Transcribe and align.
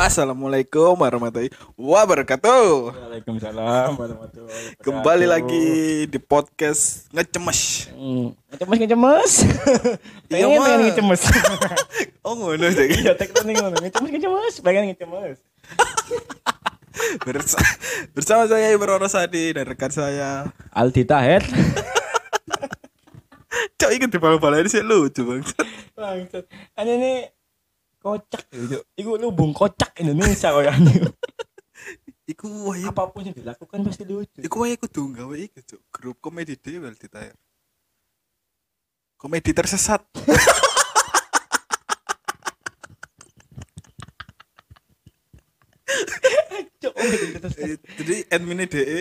Assalamualaikum 0.00 0.96
warahmatullahi 0.96 1.52
wabarakatuh. 1.76 2.64
Waalaikumsalam 2.88 4.00
warahmatullahi 4.00 4.48
wabarakatuh. 4.48 4.80
Kembali 4.80 5.28
lagi 5.28 5.66
di 6.08 6.16
podcast 6.16 7.04
ngecemes. 7.12 7.92
Hmm, 7.92 8.32
ngecemes 8.48 8.76
ngecemes. 8.80 9.32
Iya, 10.32 10.46
pengen 10.48 10.56
Mas. 10.56 10.64
pengen 10.64 10.80
ngecemes. 10.88 11.22
Oh 12.24 12.32
ngono 12.32 12.64
jadi. 12.72 12.96
Iya 12.96 13.12
tektonik 13.12 13.60
ngono. 13.60 13.76
Ngecemes 13.76 14.08
ngecemes, 14.08 14.54
pengen 14.64 14.82
ngecemes. 14.88 15.36
Bersa- 17.28 17.76
bersama 18.16 18.48
saya 18.48 18.72
Ibro 18.72 18.96
Rosadi 18.96 19.52
dan 19.52 19.68
rekan 19.68 19.92
saya. 19.92 20.48
Aldi 20.72 21.04
Taher. 21.04 21.44
Cok 23.76 23.90
ikut 24.00 24.08
di 24.08 24.16
bal-balan 24.16 24.64
sih 24.64 24.80
lucu 24.80 25.28
bang. 25.28 25.44
Bangsat. 25.92 26.48
Ini 26.80 27.36
kocak 28.00 28.48
gitu. 28.50 28.80
Iku 28.96 29.20
lubung 29.20 29.52
kocak 29.52 29.92
Indonesia 30.00 30.50
koyo 30.50 30.72
ane. 30.72 30.90
Iku 32.32 32.46
wae. 32.70 32.86
Apa 32.86 33.10
pun 33.10 33.26
yang 33.26 33.36
dilakukan 33.36 33.82
pasti 33.84 34.06
lucu. 34.06 34.40
Iku 34.40 34.56
wae 34.64 34.78
kudu 34.78 35.12
gawe 35.12 35.34
iku 35.36 35.58
cok. 35.60 35.80
Grup 35.92 36.16
komedi 36.22 36.54
dhewe 36.56 36.88
ditayar. 36.96 37.36
Komedi 39.20 39.50
tersesat. 39.52 40.00
Cuk, 46.80 46.94
Eh, 46.96 47.76
Jadi 48.00 48.16
admin 48.32 48.64
DE, 48.64 49.00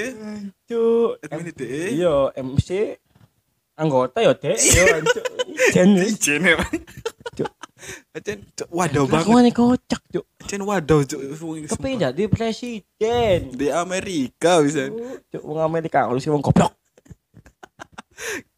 Cuk. 0.68 1.22
admin 1.24 1.54
DE. 1.56 1.96
Iya, 1.96 2.34
MC 2.36 2.98
anggota 3.80 4.20
ya, 4.20 4.34
Dek. 4.36 4.58
Yo, 4.60 4.86
cuk. 5.06 5.26
Jen. 5.74 5.96
Ijen 5.96 6.44
Cuk. 7.80 8.40
Cok, 8.56 8.70
waduh 8.70 9.06
banget. 9.08 9.26
Kelakuannya 9.26 9.52
kocak, 9.56 10.02
Cuk. 10.12 10.26
Ajen 10.44 10.62
waduh 10.68 11.02
cok. 11.08 11.22
Tapi 11.72 11.90
jadi 11.96 12.24
presiden. 12.28 13.40
di 13.56 13.68
Amerika 13.72 14.60
bisa. 14.60 14.92
Cuk, 15.32 15.44
wong 15.44 15.60
Amerika 15.64 16.06
harus 16.06 16.28
wong 16.28 16.44
goblok. 16.44 16.76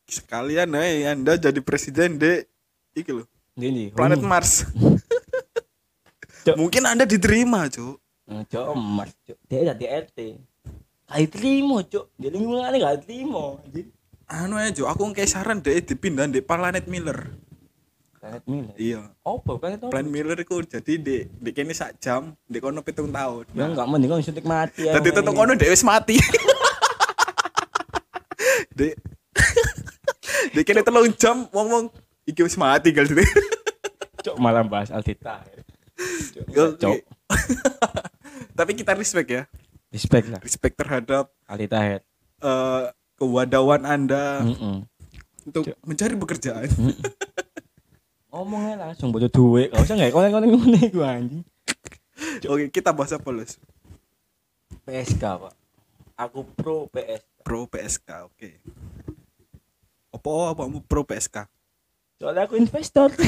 Sekalian 0.09 0.73
ae 0.75 1.07
Anda 1.07 1.37
jadi 1.37 1.61
presiden 1.63 2.19
de 2.19 2.49
iki 2.97 3.15
loh, 3.15 3.27
Ini 3.55 3.93
planet 3.95 4.19
Mars. 4.19 4.65
Mungkin 6.59 6.83
Anda 6.89 7.05
diterima, 7.05 7.69
Cuk. 7.69 8.01
Cuk, 8.49 8.65
emas, 8.73 9.11
Cuk. 9.27 9.37
Dia 9.45 9.71
jadi 9.75 9.85
RT. 10.07 10.17
Gak 11.11 11.27
terima, 11.35 11.83
Cuk. 11.85 12.09
Dia 12.17 12.29
lingkungannya 12.33 12.77
gak 12.79 12.97
terima. 13.05 13.59
anjing. 13.61 13.89
Anu 14.31 14.55
aja, 14.57 14.71
Cuk, 14.71 14.87
aku 14.87 15.01
kayak 15.13 15.29
saran 15.29 15.59
deh 15.59 15.83
dipindah 15.83 16.25
di 16.31 16.41
planet 16.41 16.87
Miller. 16.87 17.29
Planet 18.21 18.45
Miller. 18.45 18.75
Iya. 18.77 19.01
Apa 19.25 19.51
planet 19.57 19.79
apa? 19.81 19.89
Planet 19.89 20.11
Miller 20.13 20.37
itu 20.37 20.61
jadi 20.61 20.93
di 21.01 21.17
di 21.25 21.49
kene 21.49 21.73
sak 21.73 21.97
jam, 21.97 22.37
di 22.45 22.61
kono 22.61 22.85
pitung 22.85 23.09
tahun. 23.09 23.49
Ya 23.57 23.65
enggak 23.65 23.89
mending 23.89 24.13
kan 24.13 24.21
suntik 24.21 24.45
mati 24.45 24.85
ya. 24.85 24.93
Tadi 24.93 25.09
tetep 25.09 25.33
kono 25.33 25.57
dhewe 25.57 25.73
wis 25.73 25.81
mati. 25.81 26.21
di 28.77 28.93
di 30.53 30.61
kene 30.61 30.85
telung 30.85 31.09
jam 31.17 31.49
wong-wong 31.49 31.89
iki 32.29 32.45
wis 32.45 32.61
mati 32.61 32.93
gal 32.93 33.09
sini. 33.09 33.25
Cuk, 34.21 34.37
malah 34.37 34.61
bahas 34.61 34.93
Altita. 34.93 35.41
Cuk, 36.37 36.45
Oke. 36.45 36.77
Cuk. 36.77 36.97
Tapi 38.61 38.71
kita 38.77 38.93
respect 38.93 39.33
ya. 39.33 39.49
Respect 39.89 40.29
lah. 40.29 40.37
Respect 40.45 40.77
terhadap 40.77 41.33
Altita 41.49 41.81
head. 41.81 42.05
eh 42.41 42.85
kewadawan 43.17 43.81
Anda 43.81 44.45
Heeh. 44.45 44.85
untuk 45.49 45.73
mencari 45.81 46.13
pekerjaan. 46.13 46.69
Ngomongnya 48.31 48.79
langsung 48.79 49.11
butuh 49.11 49.27
duit. 49.27 49.75
Gak 49.75 49.83
usah 49.83 49.95
nggak 49.99 50.15
konek-konek 50.15 50.49
ngene 50.55 50.79
iku 50.87 51.03
anjing. 51.03 51.43
Oke, 52.47 52.71
kita 52.71 52.95
bahas 52.95 53.11
apa, 53.11 53.27
Lus? 53.27 53.59
PSK, 54.87 55.19
Pak. 55.19 55.53
Aku 56.15 56.47
pro 56.55 56.87
PS. 56.87 57.27
Pro 57.43 57.67
PSK, 57.67 58.31
oke. 58.31 58.49
Apa 60.15 60.29
apa 60.55 60.63
mau 60.69 60.79
pro 60.79 61.03
PSK? 61.03 61.43
Soalnya 62.21 62.47
aku 62.47 62.55
investor. 62.55 63.11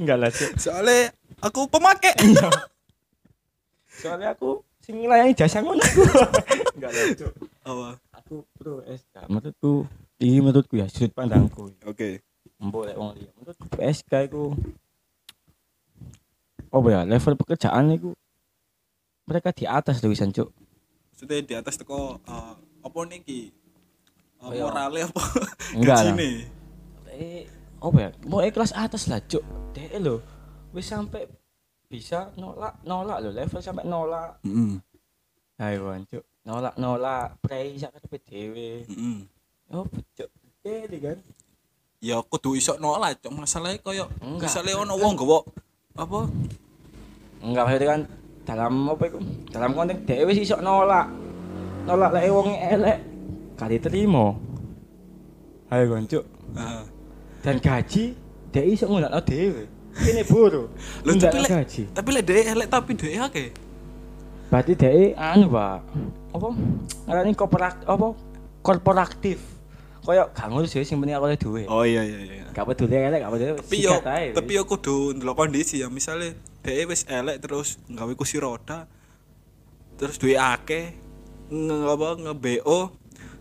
Enggak 0.00 0.16
lah, 0.20 0.30
Cuk. 0.34 0.52
Soalnya 0.60 1.14
aku 1.40 1.70
pemakai. 1.70 2.12
Soalnya 3.88 4.36
aku 4.36 4.60
sing 4.82 5.00
nglayani 5.00 5.32
jasa 5.32 5.64
ngono. 5.64 5.80
Enggak 6.76 6.90
lah, 6.92 7.04
Cuk. 7.16 7.32
Apa? 7.64 7.88
Aku 8.18 8.44
pro 8.58 8.82
SK. 8.84 9.30
Menurutku, 9.30 9.86
ini 10.20 10.38
menurutku 10.42 10.74
ya 10.76 10.90
sudut 10.90 11.14
pandangku. 11.14 11.70
Oke. 11.86 12.10
Mbok 12.10 12.29
lek 12.60 12.96
wong 12.96 13.10
liya. 13.16 13.30
Menurutku 13.40 13.66
PSK 13.72 14.12
iku 14.28 14.52
Oh 16.70 16.86
ya, 16.86 17.02
level 17.02 17.34
pekerjaan 17.34 17.90
iku 17.90 18.14
mereka 19.26 19.50
di 19.50 19.66
atas 19.66 19.98
tulisan, 19.98 20.30
Cuk. 20.30 20.54
Maksudnya 21.10 21.42
di 21.42 21.54
atas 21.58 21.74
teko 21.74 22.22
eh, 22.22 22.54
apa 22.86 22.98
niki? 23.10 23.50
Uh, 24.38 24.48
Oh, 24.48 24.70
morale 24.70 25.04
apa? 25.04 25.22
Enggak 25.76 25.98
lah. 26.06 26.16
Eh, 27.10 27.44
apa 27.82 27.96
ya? 27.98 28.10
Mau 28.24 28.40
kelas 28.40 28.70
atas 28.70 29.10
lah, 29.10 29.18
Cuk. 29.26 29.42
Dek 29.74 29.98
lho. 29.98 30.22
Wis 30.70 30.86
sampai 30.86 31.26
bisa 31.90 32.30
nolak 32.38 32.78
nolak 32.86 33.18
lho 33.18 33.34
level 33.34 33.58
sampai 33.58 33.82
nolak 33.82 34.38
Heeh. 34.46 34.78
ayo 35.58 35.90
Cuk 36.06 36.22
nolak 36.46 36.78
nolak 36.78 37.34
prei 37.42 37.74
sak 37.74 37.98
karepe 37.98 38.22
dhewe 38.22 38.86
Heeh. 38.86 39.18
oh 39.74 39.82
Cuk 40.14 40.29
Ya 42.00 42.16
kudu 42.24 42.56
iso 42.56 42.80
nolak, 42.80 43.20
Cok. 43.20 43.32
Masalahnya 43.44 43.76
koyo 43.84 44.08
misalnya 44.40 44.80
ono 44.80 44.96
wong 44.96 45.12
gowo 45.20 45.44
apa? 45.92 46.32
enggak 47.40 47.64
maksudnya 47.68 47.88
kan 47.92 48.00
dalam 48.48 48.72
apa 48.88 49.04
iku? 49.04 49.18
Dalam 49.52 49.70
konteks 49.76 50.00
dhewe 50.08 50.32
wis 50.32 50.40
iso 50.40 50.56
nolak. 50.64 51.12
Nolak 51.84 52.10
lek 52.16 52.24
wong 52.32 52.56
elek 52.56 52.98
gak 53.60 53.68
diterima. 53.68 54.32
Ayo 55.68 55.92
Cuk. 56.08 56.24
Heeh. 56.56 56.84
dan 57.44 57.56
gaji 57.60 58.16
dek 58.48 58.64
iso 58.64 58.88
ngunakno 58.88 59.20
dhewe. 59.20 59.68
Kene 59.92 60.24
buru. 60.24 60.72
Lho 61.04 61.12
tapi 61.20 61.38
lek 61.44 61.52
gaji. 61.52 61.82
tapi 61.92 62.08
lek 62.16 62.24
dhek 62.24 62.46
elek 62.48 62.68
tapi 62.72 62.90
dhek 62.96 63.14
akeh. 63.20 63.48
berarti 64.48 64.72
dek 64.72 65.14
anu 65.20 65.52
Pak 65.52 65.78
apa? 66.32 66.48
Ngarani 67.04 67.36
korporat 67.36 67.76
apa? 67.84 68.08
Korporatif 68.64 69.59
koyo 70.00 70.32
gak 70.32 70.48
ngurus 70.48 70.72
ya 70.72 70.80
sing 70.80 70.96
penting 70.96 71.12
aku 71.12 71.28
duwe 71.36 71.62
Oh 71.68 71.84
iya 71.84 72.00
iya 72.00 72.18
iya. 72.18 72.44
gak 72.50 72.64
peduli 72.64 72.96
elek 72.96 73.20
gak 73.20 73.32
peduli 73.32 73.52
Tapi 73.60 73.76
yo 73.78 73.92
tapi 74.32 74.50
yo 74.52 74.62
kudu 74.64 75.12
ndelok 75.12 75.36
kondisi 75.38 75.78
ya. 75.78 75.88
Misalnya 75.88 76.32
dhek 76.60 76.88
wis 76.88 77.04
elek 77.04 77.38
terus 77.38 77.76
nggawe 77.86 78.12
kursi 78.14 78.36
roda 78.36 78.88
terus 79.94 80.16
duwe 80.16 80.34
akeh 80.34 80.96
nge 81.48 81.76
apa 81.84 82.08
nge-BO 82.16 82.78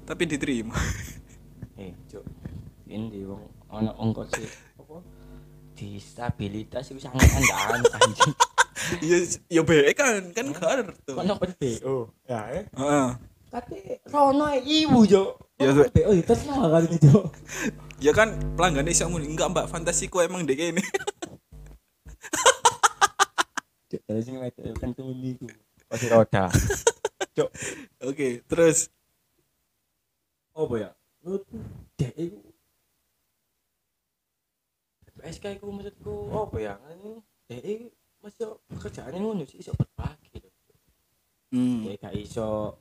tapi 0.03 0.24
diterima. 0.25 0.75
eh 1.80 1.96
cuk 2.08 2.25
ini 2.86 3.24
wong 3.24 3.40
ono 3.69 3.92
ongkos 3.96 4.28
sih 4.34 4.50
apa 4.75 5.00
disabilitas 5.74 6.92
itu 6.92 7.00
sangat 7.00 7.24
andaan 7.30 7.80
anjing 7.88 8.34
Iya 9.00 9.18
ya 9.48 9.62
BE 9.62 9.92
kan 9.94 10.34
kan 10.34 10.50
kartu. 10.50 11.14
kono 11.14 11.34
pen 11.38 11.52
BO 11.56 12.09
ya 12.25 12.42
eh 12.50 12.64
Heeh. 12.74 13.09
kate 13.48 13.80
rono 14.09 14.50
ibu 14.58 15.06
jo 15.06 15.38
Ya, 15.59 15.75
ya 15.75 15.84
Cuk. 15.84 15.92
BO 15.92 16.12
diterima 16.16 16.72
kali 16.72 16.88
ini 16.88 16.97
jo 17.03 17.28
Ya 18.00 18.16
kan 18.16 18.31
pelanggan 18.56 18.88
iso 18.88 19.12
muni. 19.12 19.28
Enggak 19.28 19.52
Mbak 19.52 19.68
fantasiku 19.68 20.24
emang 20.24 20.47
dek 20.47 20.56
ini. 20.56 20.84
dari 24.07 24.22
sini 24.22 24.38
wedok 24.39 24.78
kan 24.80 24.95
tuh 24.95 25.12
niku 25.12 25.51
kursi 25.92 26.07
roda. 26.07 26.48
Cuk. 27.36 27.50
Oke, 28.07 28.39
terus? 28.48 28.88
Apa 30.56 30.74
ya? 30.80 30.89
Menurutku 31.19 31.60
dek 32.00 32.16
iku. 32.16 32.39
PSK 35.19 35.60
iku 35.60 35.68
maksudku 35.75 36.16
apa 36.31 36.57
ya? 36.63 36.74
Ini. 36.95 37.19
Iku 37.51 37.88
masih 38.24 38.56
pekerjaannya 38.68 39.19
ngono 39.19 39.44
sih 39.48 39.63
iso 39.63 39.72
berbagi 39.75 40.44
hmm. 41.56 41.88
Dek 41.88 41.95
gak 42.04 42.16
iso 42.19 42.75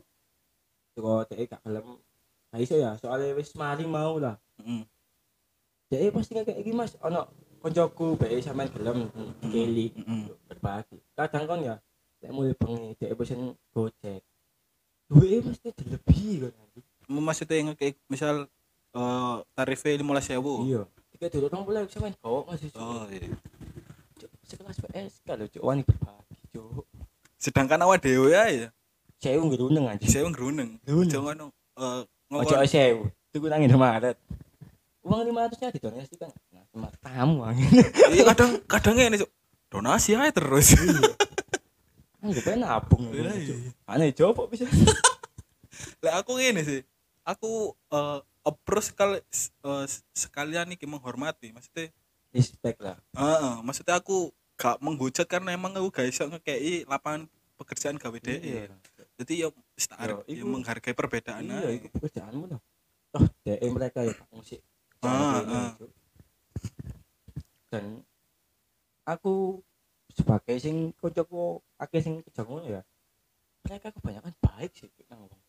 Teko 0.95 1.23
dek 1.31 1.47
gak 1.47 1.63
gelem 1.63 1.99
gak 2.49 2.61
iso 2.65 2.75
ya 2.81 2.97
soalnya 2.97 3.37
wis 3.37 3.53
mari 3.57 3.85
mau 3.85 4.17
lah 4.17 4.37
hmm. 4.61 4.85
Dek 5.89 6.13
pasti 6.13 6.37
kayak 6.37 6.61
iki 6.61 6.77
Mas 6.77 7.01
ono 7.01 7.25
koncoku 7.65 8.21
bae 8.21 8.39
sampean 8.45 8.69
gelem 8.71 9.09
keli 9.41 9.91
Mm-mm. 9.97 10.29
berbagi 10.47 11.01
kadang 11.17 11.45
kan 11.49 11.59
ya 11.65 11.75
lek 12.21 12.31
mulai 12.31 12.55
bengi 12.55 12.93
dek 13.01 13.17
pesen 13.17 13.57
gojek 13.73 14.23
duwe 15.09 15.41
mesti 15.43 15.73
lebih 15.89 16.53
kan 16.53 16.53
maksudnya 17.09 17.73
ngekek 17.73 17.97
misal 18.07 18.47
eh 18.93 19.37
tarifnya 19.57 19.97
lima 19.97 20.13
belas 20.17 20.29
ribu. 20.29 20.69
iya 20.69 20.83
tiga 21.09 21.27
dulu 21.33 21.45
orang 21.49 21.63
boleh 21.65 21.81
sampean 21.89 22.15
bawa 22.21 22.41
masih 22.53 22.69
Oh 22.77 23.09
iya. 23.09 23.33
Cuk, 24.21 24.31
sekelas 24.45 24.77
PSK 24.85 25.29
lho 25.41 25.47
cuk 25.49 25.63
wani 25.65 25.83
berbagi 25.89 26.37
cuk 26.53 26.85
Sedangkan 27.39 27.81
awak 27.87 28.03
dewe 28.03 28.35
ya, 28.35 28.69
saya 29.23 29.39
ngeruneng 29.39 29.87
anjing 29.87 30.11
saya 30.11 30.27
ngeruneng. 30.27 30.83
Ngeruneng. 30.83 31.07
Jangan 31.07 31.37
ngono. 31.39 31.47
Ojo 32.29 32.55
sewu 32.69 33.09
tuku 33.33 33.47
nang 33.49 33.65
Indomaret 33.65 34.17
uang 35.05 35.25
lima 35.25 35.49
ratusnya 35.49 35.73
didonasikan 35.73 36.29
nah, 36.53 36.65
sama 36.69 36.89
tamu 37.01 37.41
anjing 37.45 37.69
Iya 38.13 38.29
kadang 38.35 38.61
kadang 38.69 38.95
ini 39.01 39.25
donasi 39.73 40.13
aja 40.13 40.33
terus 40.33 40.77
Anggap 42.19 42.51
aja 42.51 42.59
nabung. 42.59 43.15
Iya, 43.15 43.31
iya. 43.31 43.55
Aneh 43.87 44.11
coba 44.11 44.51
bisa. 44.51 44.67
lah 46.03 46.19
aku 46.19 46.35
ngene 46.35 46.67
sih 46.67 46.83
aku 47.23 47.79
eh 47.95 48.19
approach 48.43 48.91
sekali 48.91 49.23
eh, 49.23 49.87
sekalian 50.11 50.67
nih 50.67 50.83
menghormati 50.91 51.55
maksudnya 51.55 51.95
Respect 52.29 52.79
lah. 52.85 52.97
Heeh, 53.17 53.55
maksudnya 53.65 53.97
aku 53.97 54.29
gak 54.61 54.77
menghujat 54.85 55.25
karena 55.25 55.57
emang 55.57 55.73
aku 55.73 55.89
gak 55.89 56.13
iso 56.13 56.29
ngekei 56.29 56.85
lapangan 56.85 57.25
pekerjaan 57.57 57.97
gawe. 57.97 58.19
Iya. 58.21 58.69
Jadi 59.19 59.43
ya 59.43 59.49
arep 59.97 60.23
ya 60.25 60.33
iku- 60.33 60.47
menghargai 60.47 60.95
perbedaan 60.95 61.43
Iya, 61.43 61.75
itu 61.75 61.91
pekerjaanmu 61.91 62.45
loh. 62.47 62.61
Toh, 63.11 63.25
DE 63.43 63.67
mereka 63.67 64.07
ya 64.07 64.15
Pak 64.15 64.29
musik. 64.31 64.63
Ah, 65.01 65.43
ah. 65.43 65.71
Dan 67.69 68.07
aku 69.03 69.59
sebagai 70.09 70.57
sing 70.57 70.95
kocokku 70.95 71.59
akeh 71.77 71.99
sing 71.99 72.15
kerja 72.23 72.43
ngono 72.43 72.67
ya. 72.69 72.83
Mereka 73.65 73.91
kebanyakan 73.91 74.33
baik 74.39 74.71
sih 74.73 74.89
nang 75.07 75.27
wong. 75.27 75.43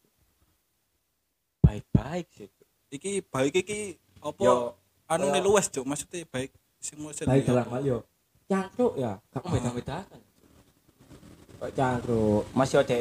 Baik-baik 1.61 2.25
sih. 2.31 2.49
Iki 2.89 3.21
baik 3.23 3.53
iki 3.55 3.79
apa 4.19 4.41
Yo, 4.41 4.73
anu 5.05 5.29
kayak- 5.29 5.33
ne 5.35 5.39
luwes, 5.39 5.69
Cuk. 5.69 5.85
Maksudnya 5.85 6.25
baik 6.25 6.49
sing 6.79 6.97
maksud 6.97 7.23
baik 7.23 7.45
dalam 7.45 7.69
hal 7.69 7.83
yo. 7.83 7.97
Cangkruk 8.49 8.97
ya, 8.97 9.21
gak 9.29 9.39
Ah. 9.39 9.51
beda-bedakan. 9.51 10.21
Kok 11.59 11.71
cangkruk, 11.71 12.43
masih 12.51 12.81
ada 12.81 12.97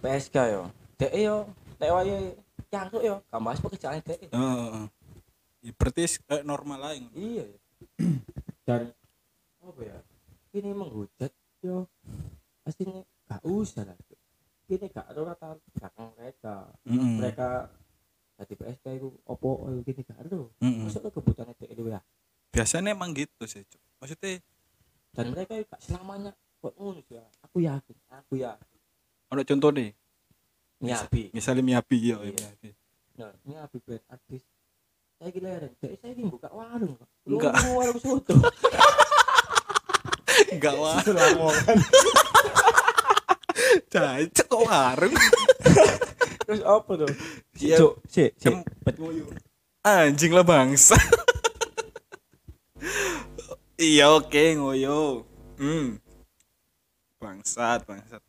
PSK 0.00 0.36
yo. 0.52 0.62
DE 0.96 1.20
yo, 1.20 1.36
lek 1.80 1.90
wae 1.92 2.16
cangkruk 2.72 3.04
yo, 3.04 3.14
gak 3.28 3.40
bahas 3.42 3.60
pekerjaan 3.60 4.00
DE. 4.00 4.26
Heeh. 4.32 4.84
Ya, 5.66 5.72
berarti 5.74 6.06
eh, 6.06 6.42
normal 6.46 6.78
ngono. 6.78 7.10
iya 7.18 7.42
dan 8.70 8.94
apa 9.58 9.80
ya 9.82 9.98
ini 10.54 10.70
menghujat 10.70 11.34
yo 11.58 11.90
aslinya 12.62 13.02
gak 13.26 13.42
usah 13.42 13.82
lah 13.82 13.98
ini 14.70 14.86
gak 14.86 15.10
ada 15.10 15.20
rata 15.26 15.58
belakang 15.74 16.14
mereka 16.14 16.70
Heeh. 16.86 17.12
mereka 17.18 17.48
tadi 18.38 18.54
PSK 18.54 18.86
itu 18.94 19.10
opo 19.26 19.66
oh, 19.66 19.74
gini 19.82 20.06
gak 20.06 20.22
ada 20.22 20.38
Heeh. 20.62 20.86
maksudnya 20.86 21.10
kebutuhan 21.10 21.50
itu 21.50 21.66
itu 21.66 21.82
ya 21.90 22.00
Biasanya 22.54 22.96
emang 22.96 23.12
gitu 23.12 23.44
sih. 23.44 23.66
Maksudnya 24.00 24.40
dan 25.12 25.34
mereka 25.34 25.60
gak 25.66 25.82
selamanya 25.82 26.30
kok 26.62 26.72
sih, 26.78 27.18
ya 27.18 27.24
aku 27.42 27.58
yakin 27.58 27.96
aku 28.06 28.34
yakin 28.38 28.75
ono 29.32 29.40
contoh 29.42 29.70
nih, 29.74 29.90
nyabi 30.82 31.22
misalnya 31.34 31.62
Miyabi 31.64 31.96
ya, 32.12 32.16
Iya. 32.22 32.48
Nah 33.48 33.64
brand 33.72 34.04
artis 34.12 34.42
saya 35.16 35.30
gila 35.32 35.48
ya 35.48 35.58
saya 35.80 35.96
saya 35.96 36.12
ini 36.12 36.28
buka 36.28 36.52
warung 36.52 36.92
Pak. 37.00 37.08
Enggak. 37.24 37.52
Warung 37.72 37.98
soto 38.04 38.34
Enggak 40.52 40.74
wah. 40.76 41.00
itu 41.00 41.12
lamongan 41.16 41.78
Cacek 43.92 44.46
kok 44.46 44.62
warung. 44.68 45.14
terus 46.46 46.62
apa 46.62 46.90
tuh 47.00 47.10
si. 47.56 47.72
Cuk, 47.72 47.92
si 48.06 48.22
si 48.36 48.46
Anjing 49.86 50.34
lah 50.36 50.44
bangsa. 50.44 50.98
iya 53.80 54.10
oke 54.12 54.42
ngoyo. 54.58 55.24
Hmm. 55.56 55.96
Bangsat, 57.22 57.86
bangsat. 57.88 58.20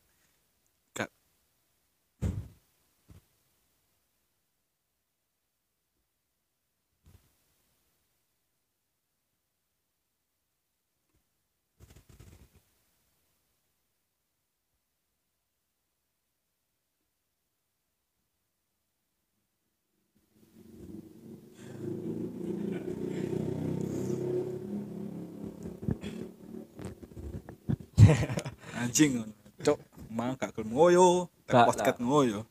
Anjing. 28.81 29.12
Cok, 29.57 29.77
mang 30.07 30.33
gak 30.33 30.54
gelem 30.54 30.69
ngoyo. 30.69 31.07
Gak 31.45 31.65
Podcast 31.65 32.00
ngoyo. 32.00 32.42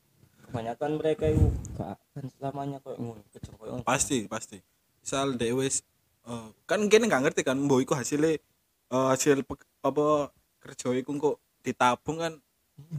kebanyakan 0.46 0.90
mereka 0.96 1.26
itu 1.26 1.46
gak 1.74 1.98
akan 1.98 2.24
selamanya 2.30 2.78
ngono 2.80 3.18
kayak 3.28 3.44
ngono 3.50 3.82
Pasti, 3.82 4.24
pasti. 4.24 4.62
Misal 5.02 5.34
dek 5.34 5.52
wis 5.52 5.82
eh, 6.24 6.48
kan 6.64 6.80
kene 6.86 7.06
gak 7.06 7.22
ngerti 7.22 7.42
kan 7.42 7.58
mbok 7.58 7.82
iku 7.82 7.92
hasilnya 7.92 8.38
eh, 8.86 9.06
hasil 9.10 9.42
apa 9.82 10.30
kerja 10.58 10.94
iku 10.94 11.10
kok 11.14 11.36
ditabung 11.60 12.18
kan 12.18 12.32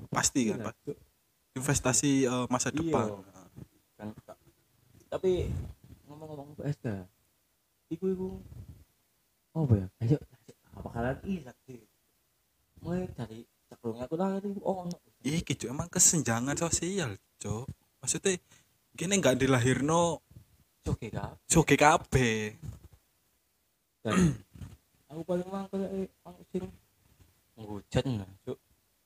pasti 0.10 0.52
kan 0.52 0.60
Iya. 0.60 0.72
Cuk. 0.84 0.98
investasi 1.56 2.12
eh, 2.26 2.46
masa 2.48 2.70
Iya. 2.70 2.78
depan. 2.78 3.08
kan 3.96 4.08
tapi 5.08 5.48
ngomong-ngomong 6.06 6.52
PSK 6.54 6.86
iku 7.90 8.06
iku 8.08 8.28
apa 9.56 9.74
ya 9.74 9.88
ayo 10.04 10.18
apa 10.76 10.88
kalian 10.92 11.18
iya 11.24 11.52
sih 11.64 11.80
mulai 12.84 13.08
dari 13.14 13.44
sebelumnya 13.68 14.06
aku 14.06 14.16
lahir 14.16 14.44
itu 14.46 14.62
oh 14.64 14.86
no 14.88 14.98
Iki 15.28 15.54
Cuk, 15.60 15.70
emang 15.74 15.90
kesenjangan 15.92 16.56
sosial, 16.56 17.18
Cuk. 17.42 17.68
Maksudnya 18.00 18.38
kene 18.96 19.20
gak 19.20 19.38
dilahirno 19.38 20.24
soge 21.46 21.76
kabeh. 21.76 22.56
dan 24.08 24.16
aku 25.12 25.22
paling 25.28 25.48
kayak 25.52 26.08
aku 26.24 26.42
sing 26.54 26.66
menghujat 27.60 28.04
nah 28.08 28.30
cuk 28.48 28.58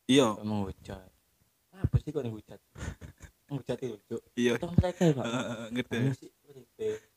Iya, 0.05 0.35
menghujat 0.43 1.09
apa 1.71 1.95
sih 2.03 2.11
kok 2.13 2.21
menghujat 2.21 2.59
menghujat 3.49 3.77
itu 3.81 3.97
cuk 4.05 4.21
iya. 4.37 4.53
Tong 4.61 4.77
mereka 4.77 5.09
ya 5.09 5.25
ngerti. 5.73 5.97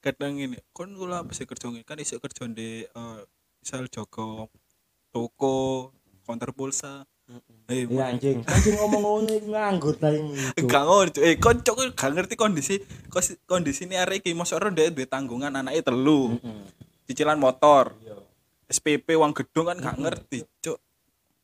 kadang 0.00 0.40
ini 0.40 0.56
kon 0.72 0.96
kula 0.96 1.26
apa 1.28 1.36
sih 1.36 1.44
kerja 1.44 1.68
ngene? 1.68 1.84
kan 1.84 2.00
iso 2.00 2.16
kerja 2.16 2.48
di 2.48 2.88
eh, 2.88 3.20
misal 3.60 3.84
Joko 3.92 4.48
toko 5.12 5.92
counter 6.24 6.50
pulsa 6.50 7.04
eh 7.64 7.88
Iya 7.88 8.12
anjing, 8.12 8.44
anjing 8.44 8.76
ngomong 8.76 9.00
ngono 9.00 9.30
iku 9.32 9.48
nganggur 9.48 9.96
ta 9.96 10.12
ini. 10.12 10.36
Cuk. 10.52 10.68
gak 10.68 10.84
ngono 10.84 11.10
eh 11.20 11.34
kon 11.36 11.56
cok 11.56 11.96
gak 11.96 12.10
ngerti 12.10 12.34
kondisi 12.34 12.76
kondisi 13.44 13.84
ini 13.84 13.96
arek 13.96 14.20
iki 14.20 14.32
mosok 14.32 14.56
ora 14.58 14.68
ndek 14.68 14.92
duwe 14.92 15.06
tanggungan 15.06 15.54
anaknya 15.54 15.80
telu 15.80 16.36
Heeh. 16.36 16.64
cicilan 17.04 17.36
motor 17.36 17.96
Iya. 17.98 18.20
SPP 18.66 19.16
uang 19.16 19.32
gedung 19.32 19.68
kan 19.68 19.78
gak 19.78 19.96
ngerti 19.96 20.44
cuk 20.60 20.76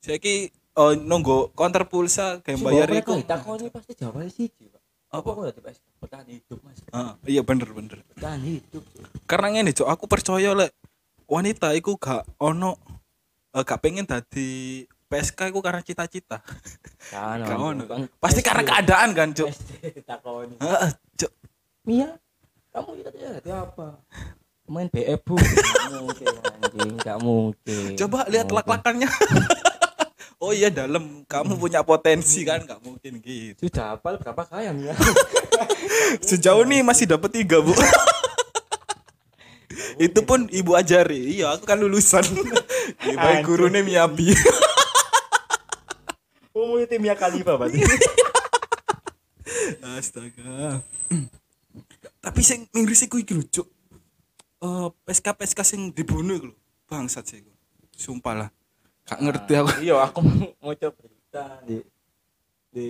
saiki 0.00 0.48
eh 0.52 0.92
nunggu 0.96 1.52
counter 1.52 1.84
pulsa 1.84 2.40
kayak 2.40 2.56
Si 2.56 2.64
bayar 2.64 2.88
iku 2.90 3.12
mereka 3.12 3.12
ditakoni 3.16 3.66
pasti 3.68 3.92
jawabannya 3.94 4.30
siji, 4.30 4.64
Pak. 4.68 4.80
Apa? 5.10 5.18
Apa 5.18 5.28
kok 5.28 5.44
dadi? 5.50 5.60
Bertahan 5.98 6.26
hidup, 6.30 6.58
Mas. 6.62 6.78
Ah, 6.88 7.12
iya 7.26 7.42
bener 7.42 7.68
bener 7.68 7.98
Bertahan 8.06 8.40
hidup. 8.40 8.84
Karena 9.26 9.46
ngene 9.50 9.72
cok 9.72 9.88
aku 9.88 10.04
percaya 10.06 10.54
lek 10.54 10.70
wanita 11.26 11.74
iku 11.74 11.96
gak 11.96 12.24
ono 12.38 12.78
eh, 13.50 13.62
gak 13.62 13.80
pengen 13.82 14.06
dadi 14.06 14.84
PSK 15.10 15.50
iku 15.50 15.58
karena 15.58 15.82
cita-cita. 15.82 16.38
Kan 17.10 17.42
kan 17.42 18.06
pasti 18.22 18.40
karena 18.46 18.62
keadaan 18.62 19.10
kan. 19.10 19.28
Heeh, 19.34 20.90
cok 21.18 21.32
Mia, 21.88 22.14
kamu 22.70 22.90
itu 23.02 23.10
jadi 23.18 23.50
apa? 23.50 23.98
Main 24.70 24.86
BF 24.86 25.26
bu, 25.26 25.34
Nggak 25.34 26.02
mungkin 26.06 26.26
anjing, 26.30 26.90
nggak 27.02 27.18
mungkin. 27.18 27.90
coba 27.98 28.18
lihat 28.30 28.48
lak-lakannya. 28.48 29.10
Oh 30.40 30.56
iya 30.56 30.72
dalam. 30.72 31.28
Kamu 31.28 31.60
punya 31.60 31.84
potensi 31.84 32.48
kan 32.48 32.64
gak 32.64 32.80
mungkin 32.80 33.20
gitu. 33.20 33.68
Sudah 33.68 33.92
hafal 33.92 34.16
berapa 34.16 34.40
kaya 34.48 34.72
Mia? 34.72 34.96
sejauh 36.28 36.64
ini 36.64 36.80
masih 36.80 37.04
dapat 37.04 37.28
tiga 37.28 37.60
bu 37.60 37.76
itu 40.02 40.20
pun 40.20 40.46
ibu 40.48 40.74
ajari 40.74 41.36
iya 41.36 41.54
aku 41.54 41.64
kan 41.64 41.78
lulusan 41.78 42.24
Iya, 43.00 43.16
baik 43.16 43.46
gurunya 43.46 43.80
Miyabi 43.80 44.34
Umur 46.52 46.82
tim 46.84 46.98
Mia 46.98 47.14
Khalifa 47.14 47.54
berarti. 47.54 47.78
astaga 49.80 50.82
tapi 52.24 52.40
sing 52.40 52.66
Inggris 52.72 53.00
iku 53.00 53.16
iki 53.16 53.32
lho 53.32 53.44
cuk 53.44 53.66
eh 54.60 54.88
PSK 55.04 55.26
PSK 55.34 55.60
sing 55.62 55.80
dibunuh 55.90 56.36
iku 56.36 56.46
lho 56.50 56.56
bangsat 56.84 57.24
sih 57.26 57.38
iku 57.40 57.52
sumpah 57.92 58.34
lah 58.36 58.48
gak 59.04 59.20
ngerti 59.20 59.52
aku 59.54 59.70
Iya, 59.80 59.94
aku 60.02 60.18
mau 60.58 60.72
coba 60.72 60.92
berita 60.94 61.44
di 61.62 61.76
di 62.70 62.84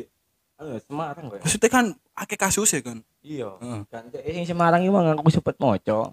anu 0.56 0.75
ya, 0.75 0.80
Semarang 0.80 1.25
kok. 1.26 1.37
ya? 1.37 1.42
maksudnya 1.42 1.70
kan 1.70 1.84
akeh 2.14 2.38
kasus 2.38 2.70
ya 2.70 2.82
kan 2.82 2.99
Iya. 3.20 3.52
Heeh. 3.60 3.80
Kan 3.87 4.04
sing 4.08 4.46
Semarang 4.46 4.80
iki 4.80 4.88
mang 4.88 5.04
aku 5.12 5.28
sempet 5.28 5.56
maca. 5.56 6.08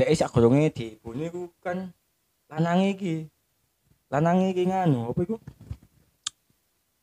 Dek 0.00 0.16
sak 0.16 0.32
goronge 0.32 0.72
dibunuh 0.72 1.28
iku 1.28 1.42
kan 1.60 1.92
lanange 2.48 2.96
iki. 2.96 3.14
Lanange 4.08 4.56
iki 4.56 4.64
nganu, 4.64 5.12
apa 5.12 5.20
iku? 5.28 5.36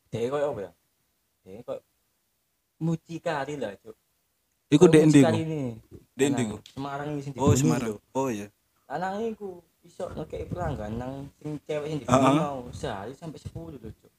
Dek 0.09 0.33
koyo 0.33 0.49
apa 0.57 0.59
ya? 0.65 0.71
Dek 1.45 1.61
koyo 1.61 1.81
mucikari 2.81 3.53
lah, 3.61 3.77
Cuk. 3.85 3.93
iku. 4.73 4.85
Dek 4.89 5.01
endi 5.05 5.21
Lanang 5.21 6.41
iku? 6.41 6.57
Semarang 6.73 7.07
iki 7.13 7.21
sing 7.29 7.33
oh 7.37 7.53
Semarang 7.53 8.01
oh 8.17 8.27
iya 8.33 8.49
Lanange 8.89 9.37
iku 9.37 9.61
iso 9.85 10.09
ngekei 10.11 10.49
pelanggan 10.49 10.97
nang 10.97 11.13
sing 11.39 11.61
cewek 11.63 11.87
sing 11.87 11.99
Heeh. 12.01 12.09
dibeli 12.09 12.41
mau 12.41 12.65
sehari 12.73 13.13
sampai 13.13 13.39
10 13.39 13.77
lho 13.77 13.89
cuk 13.93 14.11